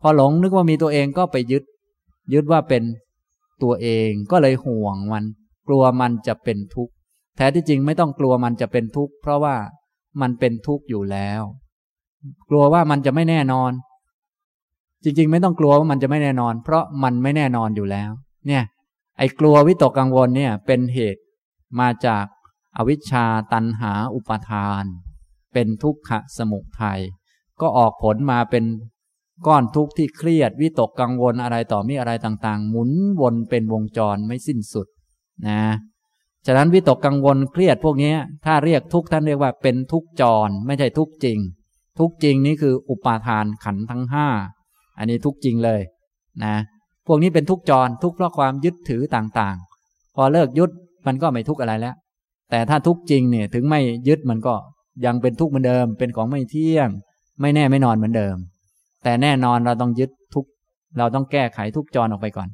[0.00, 1.64] พอหลงนึกว่ามีตัวเองก็ไปยึด
[2.32, 2.82] ยึดว่าเป็น
[3.62, 5.24] ตัวเองก็เลยห่วงมัน
[5.68, 6.92] กลัวมันจะเป็นทุกข์
[7.36, 9.56] แท้ที่จริงไม่ต้องกลัวมันจะเป็นทุกข์เพราะว่า
[10.20, 11.42] มันเป็นทุกข์อยู่แล้ว
[12.48, 13.72] กลัวว่ามันจะไม่แน่นอน
[15.02, 18.10] จริงๆ ไม่ต้องกลัวว่ามันจะไม่แน่นอน เพราะมันไม่แน่นอนอยู่แล้ว
[18.46, 18.64] เนี่ย
[19.18, 21.22] ไอ้กลัววิตกกังวลเนี่ย เป็นเหตุ
[21.80, 22.24] มาจาก
[22.76, 24.84] อวิชชาตันหาอุปทาน
[25.52, 27.00] เป็นทุกขะสมุทัย
[27.60, 28.64] ก็ออกผลมาเป็น
[29.46, 32.90] ก้อนทุกข์ที่เครียด วิตกกังวลอะไรต่อมีอะไรต่างๆ หมุน
[33.20, 34.86] วนเป็นวงจรไม่สิ้นสุด
[35.48, 35.62] นะ
[36.46, 38.14] ฉะนั้นวิตกกังวลเครียดพวกนี้
[38.44, 41.38] ถ้าเรียกทุกท่านเรียกว่าเป็นทุกจร ไม่ใช่ทุกจริง
[41.98, 44.28] ทุกจริงนี่คืออุปาทานขันทั้งห้า
[44.98, 45.80] อันนี้ทุกจริงเลย
[46.44, 46.54] นะ
[47.06, 50.70] พวกนี้เป็นทุกจรทุกเพราะความยึดถือต่างๆ พอเลิกยึด
[51.06, 51.94] มันก็ไม่ทุกอะไรแล้ว
[52.50, 54.54] แต่ถ้าทุกจริงเนี่ยถึงไม่ยึดมันก็
[55.04, 56.88] ยังเป็นทุกเหมือนเดิม เป็นของไม่เที่ยง
[57.40, 58.36] ไม่แน่ไม่นอนเหมือนเดิม
[59.04, 60.44] แต่แน่นอนเราต้องยึดทุก
[60.98, 62.48] เราต้องแก้ไขทุกจรออกไปก่อน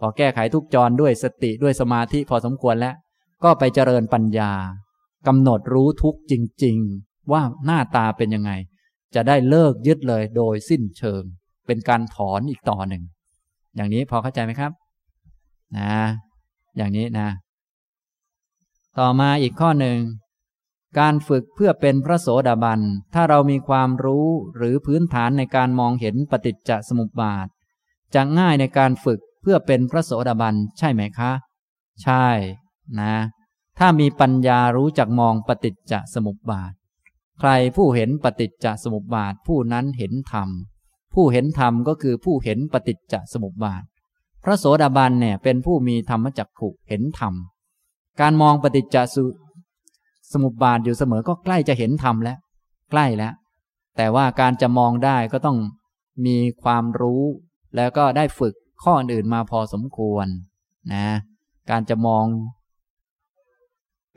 [0.00, 2.94] พอแก้ไขทุกจรด้วยสติด้วยสมาธิพอสมควรแล้ว
[3.44, 4.52] ก็ไปเจริญปัญญา
[5.26, 6.34] กำหนดรู้ทุกจ
[6.64, 8.52] ริง ๆ ว่าหน้าตาเป็นยังไง
[9.14, 11.22] จะได้เลิกยึดเลยโดยสิ้นเชิง
[11.66, 13.02] เป็นการถอนอีกต่อหนึ่ง
[13.76, 14.72] อย่างนี้พอเข้าใจไหมครับ
[15.78, 15.94] นะ
[16.76, 17.28] อย่างนี้นะ
[18.98, 19.98] ต่อมาอีกข้อหนึ่ง
[20.98, 22.80] การฝึกเพื่อเป็นพระโสดาบัน
[23.14, 27.46] ถ้าเรามีความรู้หรือพื้นฐานในการมองเห็นปฏิจจสมุปบาท
[28.14, 31.32] จะง่ายในการฝึกเพื่อเป็นพระโสดาบันใช่ไหมคะ
[32.02, 32.26] ใช่
[33.00, 33.14] นะ
[33.78, 36.72] ถ้ามีปัญญารู้จักมองปฏิจจสมุปบาท
[37.40, 40.48] ใครผู้เห็นปฏิจจสมุปบาท ผู้นั้นเห็นธรรม
[41.14, 43.82] ผู้เห็นธรรมก็คือผู้เห็นปฏิจจสมุปบาท
[44.44, 47.34] พระโสดาบันเนี่ยเป็นผู้มีธรรมจักขุเห็นธรรม
[48.20, 48.96] การมองปฏิจจ
[50.32, 52.38] สมุปบาทอยู่เสมอก็ใกล้จะเห็นธรรมแล้ว
[52.90, 53.34] ใกล้แล้ว
[53.96, 55.58] แต่ว่าการจะมองได้ก็ต้อง
[56.26, 57.22] มีความรู้
[57.76, 60.26] แล้วก็ได้ฝึกข้ออื่นมาพอสมควร
[60.92, 61.06] นะ
[61.70, 62.24] การจะมอง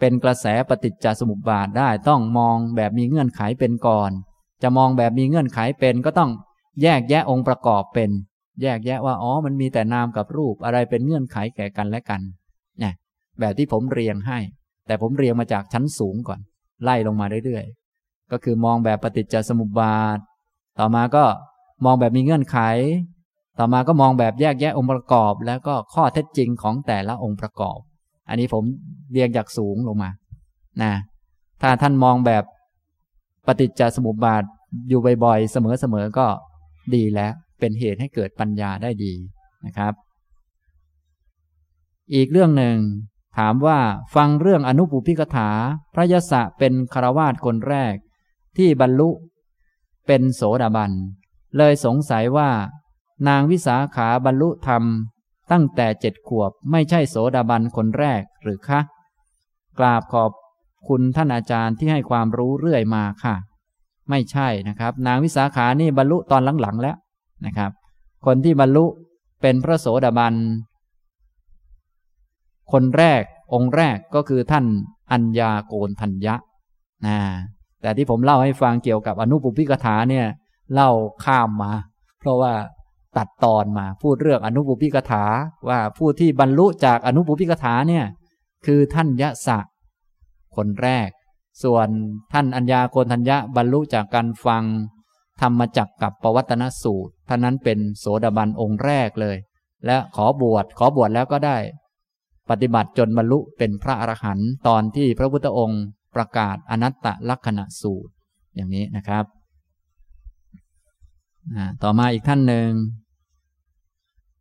[0.06, 4.12] เป็นกระแสปฏิจจสมุปบาทได้ต้องมองแบบมีเงื่อนไขเป็นก่อน
[4.64, 6.32] จะมองแบบมีเงื่อนไขเป็นก็ต้อง
[6.82, 8.12] แยกแยะองค์ประกอบเป็น
[8.62, 12.22] แยกแยะว่าอ๋อมันมีแต่นามกับรูปอะไรเป็นเงื่อนไขแก่กันและกัน
[12.80, 12.94] เนี่ย
[13.40, 14.40] แบบที่ผมเรียงให้
[14.88, 16.40] แต่ผมเรียงมาจากชั้นสูงก่อน
[16.84, 20.18] ไล่ลงมาเรื่อยๆ ก็คือมองแบบปฏิจจสมุปบาท
[20.80, 21.24] ต่อมาก็
[21.86, 22.58] มองแบบมีเงื่อนไข
[23.60, 27.80] ต่อมาก็มองแบบแยกแยะองค์ประกอบ แล้วก็ข้อเท็จจริงของแต่ละองค์ประกอบ
[28.30, 28.64] อันนี้ผม
[29.12, 30.10] เรียงจากสูงลงมา
[30.84, 30.94] นะ
[31.62, 32.44] ถ้าท่านมองแบบ
[33.48, 34.44] ปฏิจจสมุปบาท
[34.90, 36.28] อยู่บ่อยๆ เสมอๆ ก็
[36.94, 39.14] ดีแล้ว เป็นเหตุให้เกิดปัญญาได้ดี
[39.66, 39.94] นะครับ
[42.14, 42.78] อีกเรื่องหนึ่ง
[43.38, 43.80] ถามว่า
[44.16, 45.50] ฟังเรื่องอนุปุพิกถา
[45.94, 47.96] พระยศเป็นคารวาสคนแรก
[48.58, 49.10] ที่บรรลุ
[50.08, 50.92] เป็นโสดาบัน
[51.58, 52.50] เลยสงสัยว่า
[53.28, 54.84] นางวิสาขาบรรลุธรรม
[55.52, 58.80] ตั้งแต่เจ็ดขวบไม่ใช่โสดาบันคนแรกหรือคะ
[59.80, 60.32] กราบขอบ
[60.88, 63.36] คุณท่านอาจารย์ที่ให้ความรู้เรื่อยมาค่ะ
[64.10, 66.96] ไม่ใช่นะครับ นางวิสาขานี่บรรลุตอนหลังๆแล้ว
[67.46, 67.72] นะครับ
[68.26, 68.86] คนที่บรรลุ
[69.42, 70.34] เป็นพระโสดาบัน
[72.72, 73.24] คนแรก
[73.54, 74.66] องค์แรกก็คือท่าน
[75.12, 76.36] อัญญาโกนทัญญะ
[77.06, 77.18] นะ
[77.82, 80.26] แต่ที่ผมเล่าให้ฟังเกี่ยวกับอนุปุพิกถาเนี่ย
[80.74, 80.90] เล่า
[81.24, 81.72] ข้ามมา
[82.20, 82.54] เพราะว่า
[83.18, 85.26] ตัดตอนมาพูดเรื่องอนุปุพิกถา
[85.70, 88.06] ว่าผู้ที่บรรลุจากอนุปุพิกถาเนี่ย
[88.66, 89.60] คือท่านยะสะ
[90.56, 91.10] คนแรก
[91.64, 91.88] ส่วน
[92.34, 94.64] ท่านอัญญาโกนทัญญะบรรลุจากการฟัง
[95.42, 99.38] ธรรมจักกับปวัตนสูตรท่านนั้นเป็นโสดาบันองค์แรกเลย
[99.86, 101.58] และขอบวชขอบวชแล้วก็ได้
[102.50, 105.84] ปฏิบัติจนบรรลุเป็นพระอรหันต์ตอนที่พระพุทธองค์
[106.16, 108.12] ประกาศอนัตตลักษณะสูตร
[108.56, 109.26] อย่างนี้นะครับ
[111.84, 112.70] ต่อมาอีกท่านหนึ่ง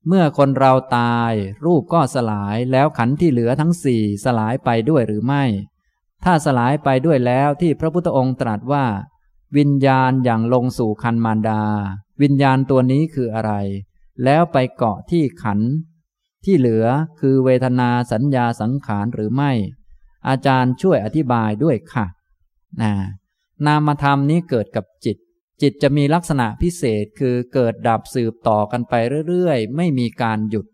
[0.08, 1.32] เมื่อคนเราตาย
[1.64, 5.44] รูปก็สลายแล้วขันธ์ที่เหลือทั้งสี่สลายไปด้วยหรือไม่
[6.24, 8.86] ถ้าสลายไปด้วยแล้วที่พระพุทธองค์ตรัสว่า
[9.56, 11.62] วิญญาณอย่างลงสู่คันมารดา
[12.22, 13.52] วิญญาณตัวนี้คืออะไร
[14.24, 15.60] แล้วไปเกาะที่ขัน
[16.44, 16.86] ที่เหลือ
[17.20, 19.52] คือเวทนาสัญญาสังขารหรือไม่
[20.28, 22.06] อาจารย์ช่วยอธิบายด้วยค่ะ
[22.82, 22.92] นะ
[23.66, 25.16] นามธรรมนี้เกิดกับจิต
[25.62, 28.94] จิตจะมีลักษณะพิเศษคือเกิดดับสืบต่อกันไป
[29.28, 30.66] เรื่อยๆ ไม่มีการหยุด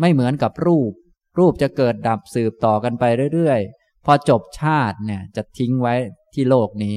[0.00, 0.92] ไม่เหมือนกับรูป
[1.38, 5.94] รูปจะเกิดดับสืบต่อกันไปเรื่อยๆ พอจบชาติเนี่ยจะทิ้งไว้
[6.34, 6.96] ที่โลกนี้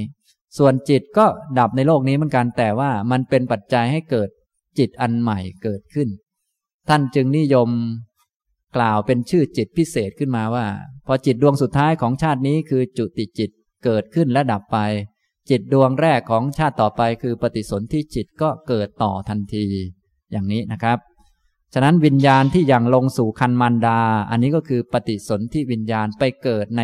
[0.58, 1.26] ส่วนจิตก็
[1.60, 4.30] ดับในโลกนี้เหมือนกันแต่ว่ามันเป็นปัจจัยให้เกิด
[4.80, 6.10] จิตอันใหม่เกิดขึ้น
[6.90, 7.70] ท่านจึงนิยม
[8.76, 10.66] กล่าวเป็นชื่อจิตพิเศษขึ้นมาว่า
[11.06, 13.50] พอจิตดวงสุดท้ายของชาตินี้คือจุติจิต
[13.86, 14.78] เกิดขึ้นและดับไป
[15.50, 19.66] จิตดวงแรกของชาติต่อไปคือปฏิสนธิจิตก็เกิดต่อทันที
[20.32, 20.98] อย่างนี้นะครับ
[21.74, 26.82] ฉะนั้นวิญญาณที่ยังลงสู่คันมันดา อันนี้ก็คือปฏิสนธิวิญญาณไปเกิดใน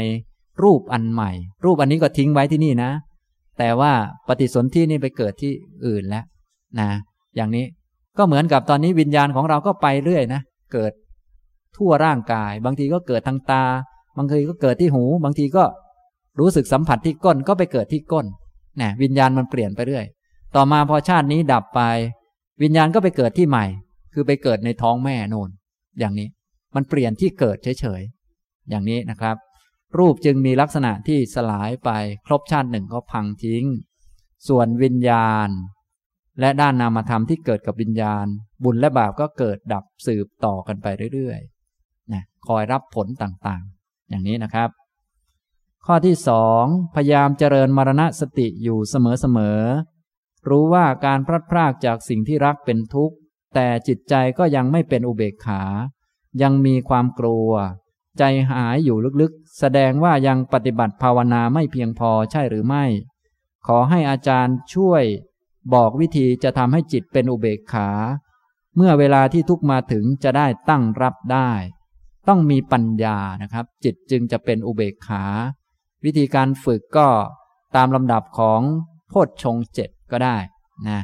[0.64, 1.32] รูปอันใหม่
[1.66, 2.92] รูปอันนี้ก็ทิ้งไว้ที่นี่นะ
[3.58, 3.92] แต่ว่า
[4.28, 5.52] ปฏิสนธินี่ไปเกิดที่
[5.86, 6.26] อื่นแล้ว
[6.80, 6.90] นะ
[7.36, 7.66] อย่างนี้
[8.18, 10.42] ก็เหมือนกับตอนนี้วิญญาณของเราก็ไปเรื่อยนะ
[10.74, 10.92] เกิด
[11.78, 13.64] ทั่วร่างกาย บางทีก็เกิดทางตา
[14.18, 15.64] บางทีก็เกิดที่หู บางทีก็
[16.40, 18.26] รู้สึกสัมผัสที่ก้นก็ไปเกิดที่ก้น
[18.82, 20.06] นะวิญญาณมันเปลี่ยนไปเรื่อย
[20.56, 21.82] ต่อมาพอชาตินี้ดับไป
[22.64, 23.66] วิญญาณก็ไปเกิดที่ใหม่
[24.14, 25.50] คือไปเกิดในท้องแม่โน่น
[26.00, 26.28] อย่างนี้
[26.76, 29.36] มันเปลี่ยนที่เกิดเฉยๆอย่างนี้นะครับ
[29.98, 31.90] รูปจึงมีลักษณะที่สลายไป
[32.28, 33.66] ครบชาติหนึ่งก็พังทิ้ง
[34.48, 35.50] ส่วนวิญญาณ
[36.40, 38.26] และด้านนามธรรมที่เกิดกับวิญญาณ
[38.64, 44.70] บุญและบาปก็เกิดดับสืบต่อกันไปเรื่อยๆนะคอยรับผลต่างๆ อย่างนี้นะครับ
[45.86, 46.64] ข้อที่สอง
[46.96, 53.16] พยายามเจริญมรณะสติอยู่เสมอๆ รู้ว่าการพลัดพรากจากสิ่งที่รักเป็นทุกข์
[53.56, 55.64] แต่จิตใจก็ยังไม่เป็นอุเบกขา
[56.42, 57.52] ยังมีความกลัว
[58.18, 62.86] ใจหายอยู่ลึกๆ แสดงว่ายังปฏิบัติภาวนาไม่เพียงพอใช่หรือไม่
[63.68, 65.04] ขอให้อาจารย์ช่วย
[65.74, 67.90] บอกวิธีจะทำให้จิตเป็นอุเบกขา
[68.76, 71.52] เมื่อเวลาที่ทุกมาถึงจะได้ตั้งรับได้
[72.28, 75.24] ต้องมีปัญญานะครับ จิตจึงจะเป็นอุเบกขา
[76.06, 77.08] วิธีการฝึกก็
[77.76, 78.62] ตามลำดับของ
[79.10, 80.38] โพชฌงเจ็ดก็ได้
[80.88, 81.02] นะ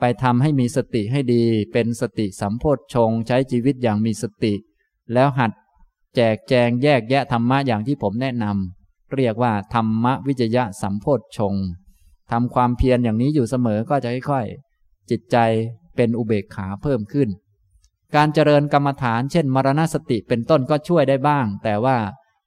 [0.00, 4.54] ไปทำให้มีสติให้ดี เป็นสติสัมโพชฌงใช้ชีวิตอย่างมีสติ
[5.12, 5.52] แล้วหัด
[6.16, 11.54] แจกแจงแยกแยะธรรมะอย่างที่ผมแนะนำเรียกว่าธรรมวิจยะสัมโพชฌง
[12.30, 15.36] ทำความเพียรอย่างนี้อยู่เสมอก็จะค่อยๆจิตใจ
[15.96, 17.28] เป็นอุเบกขาเพิ่มขึ้น
[18.16, 21.96] การเจริญกรรมฐานเช่น มรณสติเป็นต้นก็ช่วยได้บ้าง แต่ว่า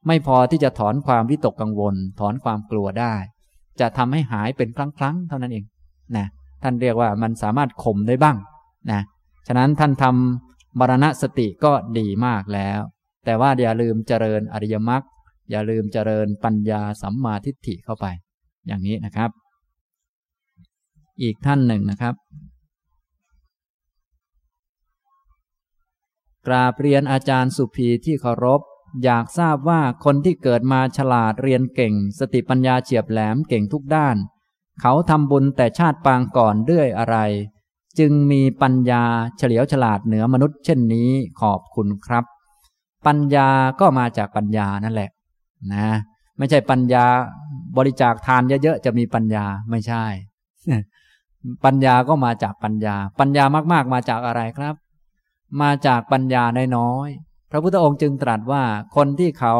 [0.07, 3.13] ไม่พอที่จะถอนความวิตกกังวล ถอนความกลัวได้
[3.79, 5.65] จะทำให้หายเป็นครั้งๆเท่านั้นเอง
[6.17, 6.27] นะ
[6.63, 8.37] ท่านเรียกว่ามันสามารถข่มได้บ้าง
[8.91, 9.01] นะ
[9.47, 12.79] ฉะนั้นท่านทำมรณะสติก็ดีมากแล้ว
[13.25, 15.03] แต่ว่าอย่าลืมเจริญอริยมรรค
[15.51, 18.05] อย่าลืมเจริญปัญญาสัมมาทิฏฐิเข้าไป
[18.67, 19.29] อย่างนี้นะครับ
[21.21, 22.15] อีกท่านหนึ่งนะครับ
[26.47, 28.61] กราบเรียนอาจารย์สุภีที่เคารพ
[29.03, 34.15] อยากทราบว่าคนที่เกิดมาฉลาดเรียนเก่ง สติปัญญาเฉียบแหลมเก่งทุกด้าน
[34.81, 37.17] เขาทำบุญแต่ชาติปางก่อนด้วยอะไร
[37.99, 39.03] จึงมีปัญญา
[39.37, 41.09] เฉลียวฉลาดเหนือมนุษย์เช่นนี้
[41.41, 42.23] ขอบคุณครับ
[43.07, 43.47] ปัญญา
[43.79, 45.09] ก็มาจากปัญญานั่นแหละ
[45.73, 45.87] นะ
[46.37, 47.05] ไม่ใช่ปัญญา
[47.77, 50.03] บริจาคทานเยอะๆจะมีปัญญาไม่ใช่
[51.65, 54.75] ปัญญาก็มาจากปัญญา ปัญญามากๆมาจากอะไรครับ
[55.61, 56.43] มาจากปัญญา
[56.77, 57.09] น้อย
[57.55, 58.63] พระพุทธองค์จึงตรัสว่า
[58.95, 59.55] คนที่เขา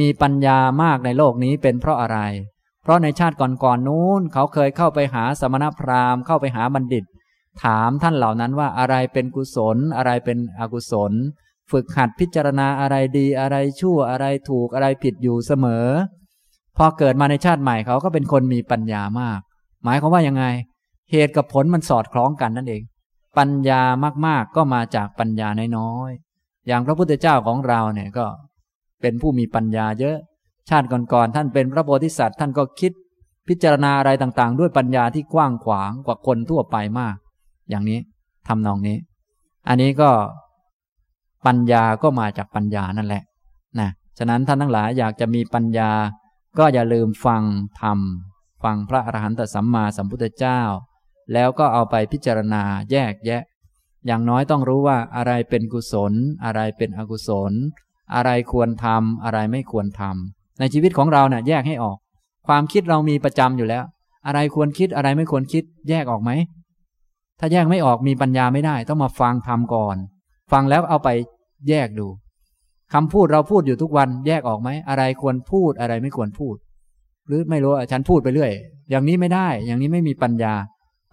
[0.00, 2.18] มีปัญญามากในโลกนี้เป็นเพราะอะไร
[2.82, 7.04] เพราะในชาติก่อนๆนู้นเขาเคยเข้าไปหาสมณพราหมณ์เข้าไปหาบัณฑิต
[7.62, 11.12] ถามท่านเหล่านั้นว่าอะไรเป็นกุศล อะไรเป็นอกุศล
[11.70, 15.86] ฝึกหัดพิจารณาอะไรดีอะไรชั่วอะไรถูกอะไรผิดอยู่เสมอ
[16.76, 19.40] พอเกิดมาในชาติใหม่เขาก็เป็นคนมีปัญญามาก
[19.84, 20.44] หมายความว่ายังไง
[21.10, 22.82] เหตุกับผลมันสอดคล้องกันนั่นเอง
[23.38, 23.82] ปัญญา
[24.26, 25.48] มากๆก็มาจากปัญญา
[25.78, 26.12] น้อย
[26.66, 28.26] อย่างพระพุทธเจ้าของเราเนี่ยก็
[29.00, 30.16] เป็นผู้มีปัญญาเยอะ
[30.68, 32.92] ชาติก่อนๆท่านเป็นพระโพธิสัตว์ท่านก็คิด
[33.48, 37.16] พิจารณาอะไรต่างๆ ด้วยปัญญาที่กว้างขวางกว่าคนทั่วไปมาก
[37.70, 38.00] อย่างนี้
[38.48, 38.96] ทำนองนี้
[39.68, 40.10] อันนี้ก็
[41.46, 43.22] ปัญญาก็มาจากปัญญานั่นแหละ
[43.80, 45.90] นะฉะนั้นท่านทั้งหลายอยากจะมีปัญญา
[46.58, 47.42] ก็อย่าลืมฟัง
[47.80, 47.98] ธรรม
[48.64, 50.60] ฟังพระอรหันตสัมมาสัมพุทธเจ้า
[51.32, 53.42] แล้วก็เอาไปพิจารณาแยกแยะ
[54.06, 56.12] อย่างน้อยต้องรู้ว่าอะไรเป็นกุศล
[56.44, 57.52] อะไรเป็นอกุศล
[58.14, 61.96] อะไรควรทำอะไรไม่ควรทำในชีวิตของเราเนี่ยแยกให้ออก
[62.46, 63.84] ความคิดเรามีประจำอยู่แล้ว
[64.26, 66.30] อะไรควรคิดอะไรไม่ควรคิด แยกออกไหม
[67.40, 69.96] ถ้าแยกไม่ออกมีปัญญาไม่ได้ ต้องมาฟังทำก่อน
[70.52, 71.08] ฟังแล้วเอาไป
[71.68, 72.06] แยกดู
[72.94, 76.56] คำพูดเราพูดอยู่ทุกวันแยกออกไหม อะไรควรพูดอะไรไม่ควรพูด
[77.26, 78.52] หรือไม่รู้ฉันพูดไปเรื่อย
[78.90, 80.54] อย่างนี้ไม่ได้ อย่างนี้ไม่มีปัญญา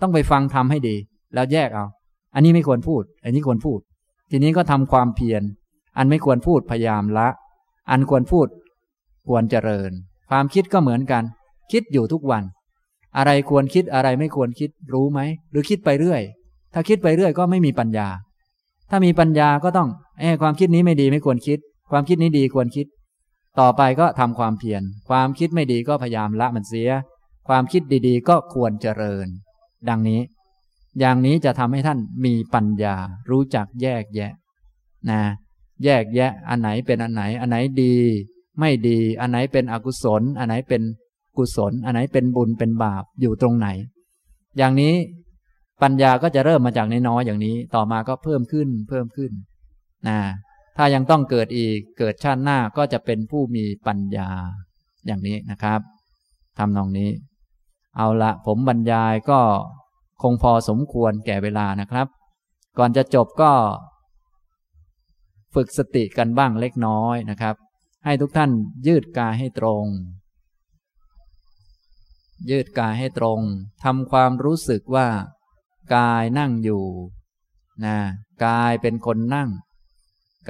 [0.01, 0.95] ต้องไปฟังทำให้ดี
[1.33, 1.85] แล้วแยกเอา
[2.33, 3.79] อันนี้ไม่ควรพูด อันนี้ควรพูด
[4.31, 5.43] ทีนี้ก็ทำความเพียร
[5.97, 7.27] อันไม่ควรพูดพยายามละ
[7.91, 8.47] อันควรพูด
[9.27, 9.91] ควรเจริญ
[10.29, 11.23] ความคิดก็เหมือนกัน
[11.71, 12.43] คิดอยู่ทุกวัน
[13.17, 15.19] อะไรควรคิดอะไรไม่ควรคิดรู้ไหม
[15.51, 16.21] หรือคิดไปเรื่อย
[16.73, 18.07] ถ้าคิดไปเรื่อยก็ไม่มีปัญญา
[18.89, 21.59] ถ้ามีปัญญาก็ต้องเอความคิดนี้ไม่ดีไม่ควรคิด
[21.91, 22.87] ความคิดนี้ดีควรคิด
[23.59, 26.89] ต่อไปก็ทำความเพียร ความคิดไม่ดีก็พยายามละมันเสีย
[27.47, 29.27] ความคิดดีๆ ก็ควรเจริญ
[29.89, 30.19] ดังนี้
[30.99, 32.95] อย่างนี้จะทำให้ท่านมีปัญญา
[33.29, 34.31] รู้จักแยกแยะ
[35.09, 35.21] นะ
[35.83, 37.95] แยกแยะอันไหนเป็นอันไหน อันไหนดี
[38.59, 40.81] ไม่ดี อันไหนเป็นอกุศล อันไหนเป็น
[41.37, 43.67] กุศล อันไหนเป็นบุญเป็นบาปอยู่ตรงไหน
[44.57, 44.93] อย่างนี้
[45.81, 49.31] ปัญญาก็จะเริ่มมาจากน้อยๆอย่างนี้ ต่อมาก็เพิ่มขึ้นเพิ่มขึ้น
[50.07, 50.19] นะ
[50.77, 54.29] ถ้ายังต้องเกิดอีกเกิดชาติหน้าก็จะเป็นผู้มีปัญญา
[55.05, 55.79] อย่างนี้นะครับ
[56.57, 57.09] ทำนองนี้
[57.97, 59.39] เอาละผมบรรยายก็
[60.23, 62.07] คงพอสมควรแก่เวลานะครับ
[62.77, 63.51] ก่อนจะจบก็
[65.55, 67.55] ฝึกสติกันบ้างเล็กน้อยนะครับ
[68.05, 68.51] ให้ทุกท่าน
[68.87, 69.85] ยืดกายให้ตรง
[72.49, 73.39] ยืดกายให้ตรง
[73.83, 75.07] ทำความรู้สึกว่า
[75.95, 76.85] กายนั่งอยู่
[77.85, 77.97] นะ
[78.45, 79.49] กายเป็นคนนั่ง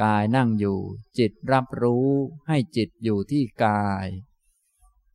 [0.02, 0.78] กายนั่งอยู่
[1.18, 2.08] จิตรับรู้
[2.48, 4.06] ให้จิตอยู่ที่กาย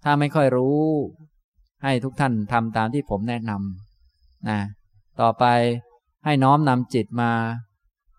[0.04, 0.84] ถ้าไม่ค่อยรู้
[1.82, 3.87] ให้ทุกท่านทำตามที่ผมแนะนำ
[4.48, 4.60] นะ
[5.20, 5.44] ต่อไป
[6.24, 7.32] ให้น้อมนำจิตมา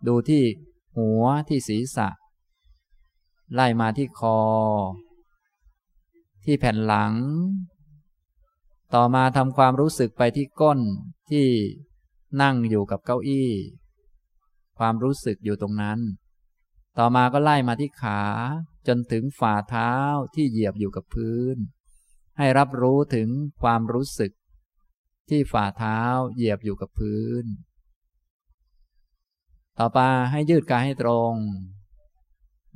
[0.08, 0.44] ดูที่
[0.98, 2.10] หัวที่ศีรษะ
[3.54, 4.40] ไล่มาที่คอ
[6.46, 7.14] ที่แผ่นหลัง
[8.94, 10.80] ต่อมาทำความรู้สึกไปที่ก้น
[11.30, 11.48] ที่
[12.42, 13.52] นั่งอยู่กับเก้าอี้
[14.78, 16.00] ความรู้สึกอยู่ตรงนั้น
[16.98, 18.22] ต่อมาก็ไล่มาที่ขา
[18.88, 19.92] จนถึงฝ่าเท้า
[20.36, 21.58] ที่เหยียบอยู่กับพื้น
[22.38, 23.30] ให้รับรู้ถึง
[23.62, 24.32] ความรู้สึก
[25.30, 26.00] ที่ฝ่าเท้า
[26.34, 27.46] เหยียบอยู่กับพื้น
[29.78, 30.00] ต่อไป
[30.32, 31.34] ให้ยืดกายให้ตรง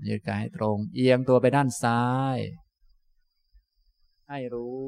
[0.07, 2.03] ยืดกายให้ตรง เอียงตัวไปด้านซ้า
[2.35, 2.37] ย
[4.29, 4.87] ให้รู้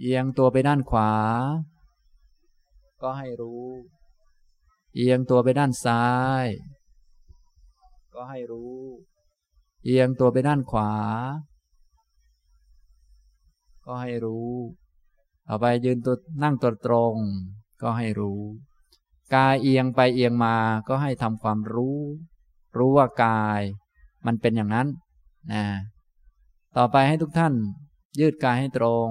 [0.00, 1.12] เอียงตัวไปด้านขวา
[3.02, 3.66] ก็ให้รู้
[4.94, 6.06] เอียงตัวไปด้านซ้า
[6.42, 6.44] ย
[8.14, 8.78] ก็ให้รู้
[9.84, 10.92] เอียงตัวไปด้านขวา
[13.84, 14.52] ก็ให้รู้
[15.48, 17.14] เอาไปยืนตัวนั่งตัวตรง
[17.82, 18.40] ก็ให้รู้
[19.34, 20.56] กายเอียงไปเอียงมา
[20.88, 21.98] ก็ให้ทำความรู้
[22.76, 23.60] รู้ว่ากาย
[24.26, 24.88] มันเป็นอย่างนั้น
[25.52, 25.64] นะ
[26.76, 27.54] ต่อไปให้ทุกท่าน
[28.20, 29.10] ยืดกายให้ตรง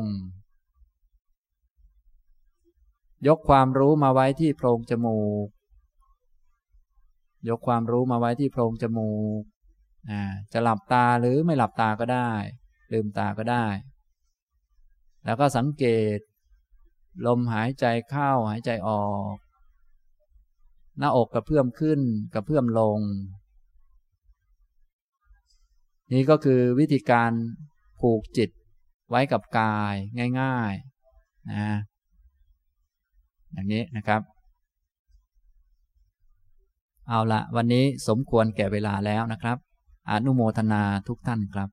[3.28, 5.48] ยกความรู้มาไว้ที่โพรงจมูก
[7.50, 9.42] ยกความรู้มาไว้ที่โพรงจมูก
[10.54, 12.32] จะหลับตาหรือไม่หลับตาก็ได้
[12.94, 13.66] ลืมตาก็ได้
[15.26, 15.86] แล้วก็สังเก
[16.18, 16.20] ต
[17.26, 19.36] ลมหายใจเข้าหายใจออก
[20.98, 22.00] หน้าอกกระเพื่อมขึ้น
[22.34, 23.00] กระเพื่อมลง
[26.14, 27.32] นี่ก็คือวิธีการ
[28.00, 28.50] ผูกจิต
[29.10, 29.96] ไว้กับกาย
[30.42, 31.78] ง่ายๆนะ
[33.52, 34.22] อย่างนี้นะครับ
[37.08, 39.58] เอาละวันนี้สมควรแก่เวลาแล้วนะครับ
[40.10, 41.70] อนุโมทนาทุกท่านครับ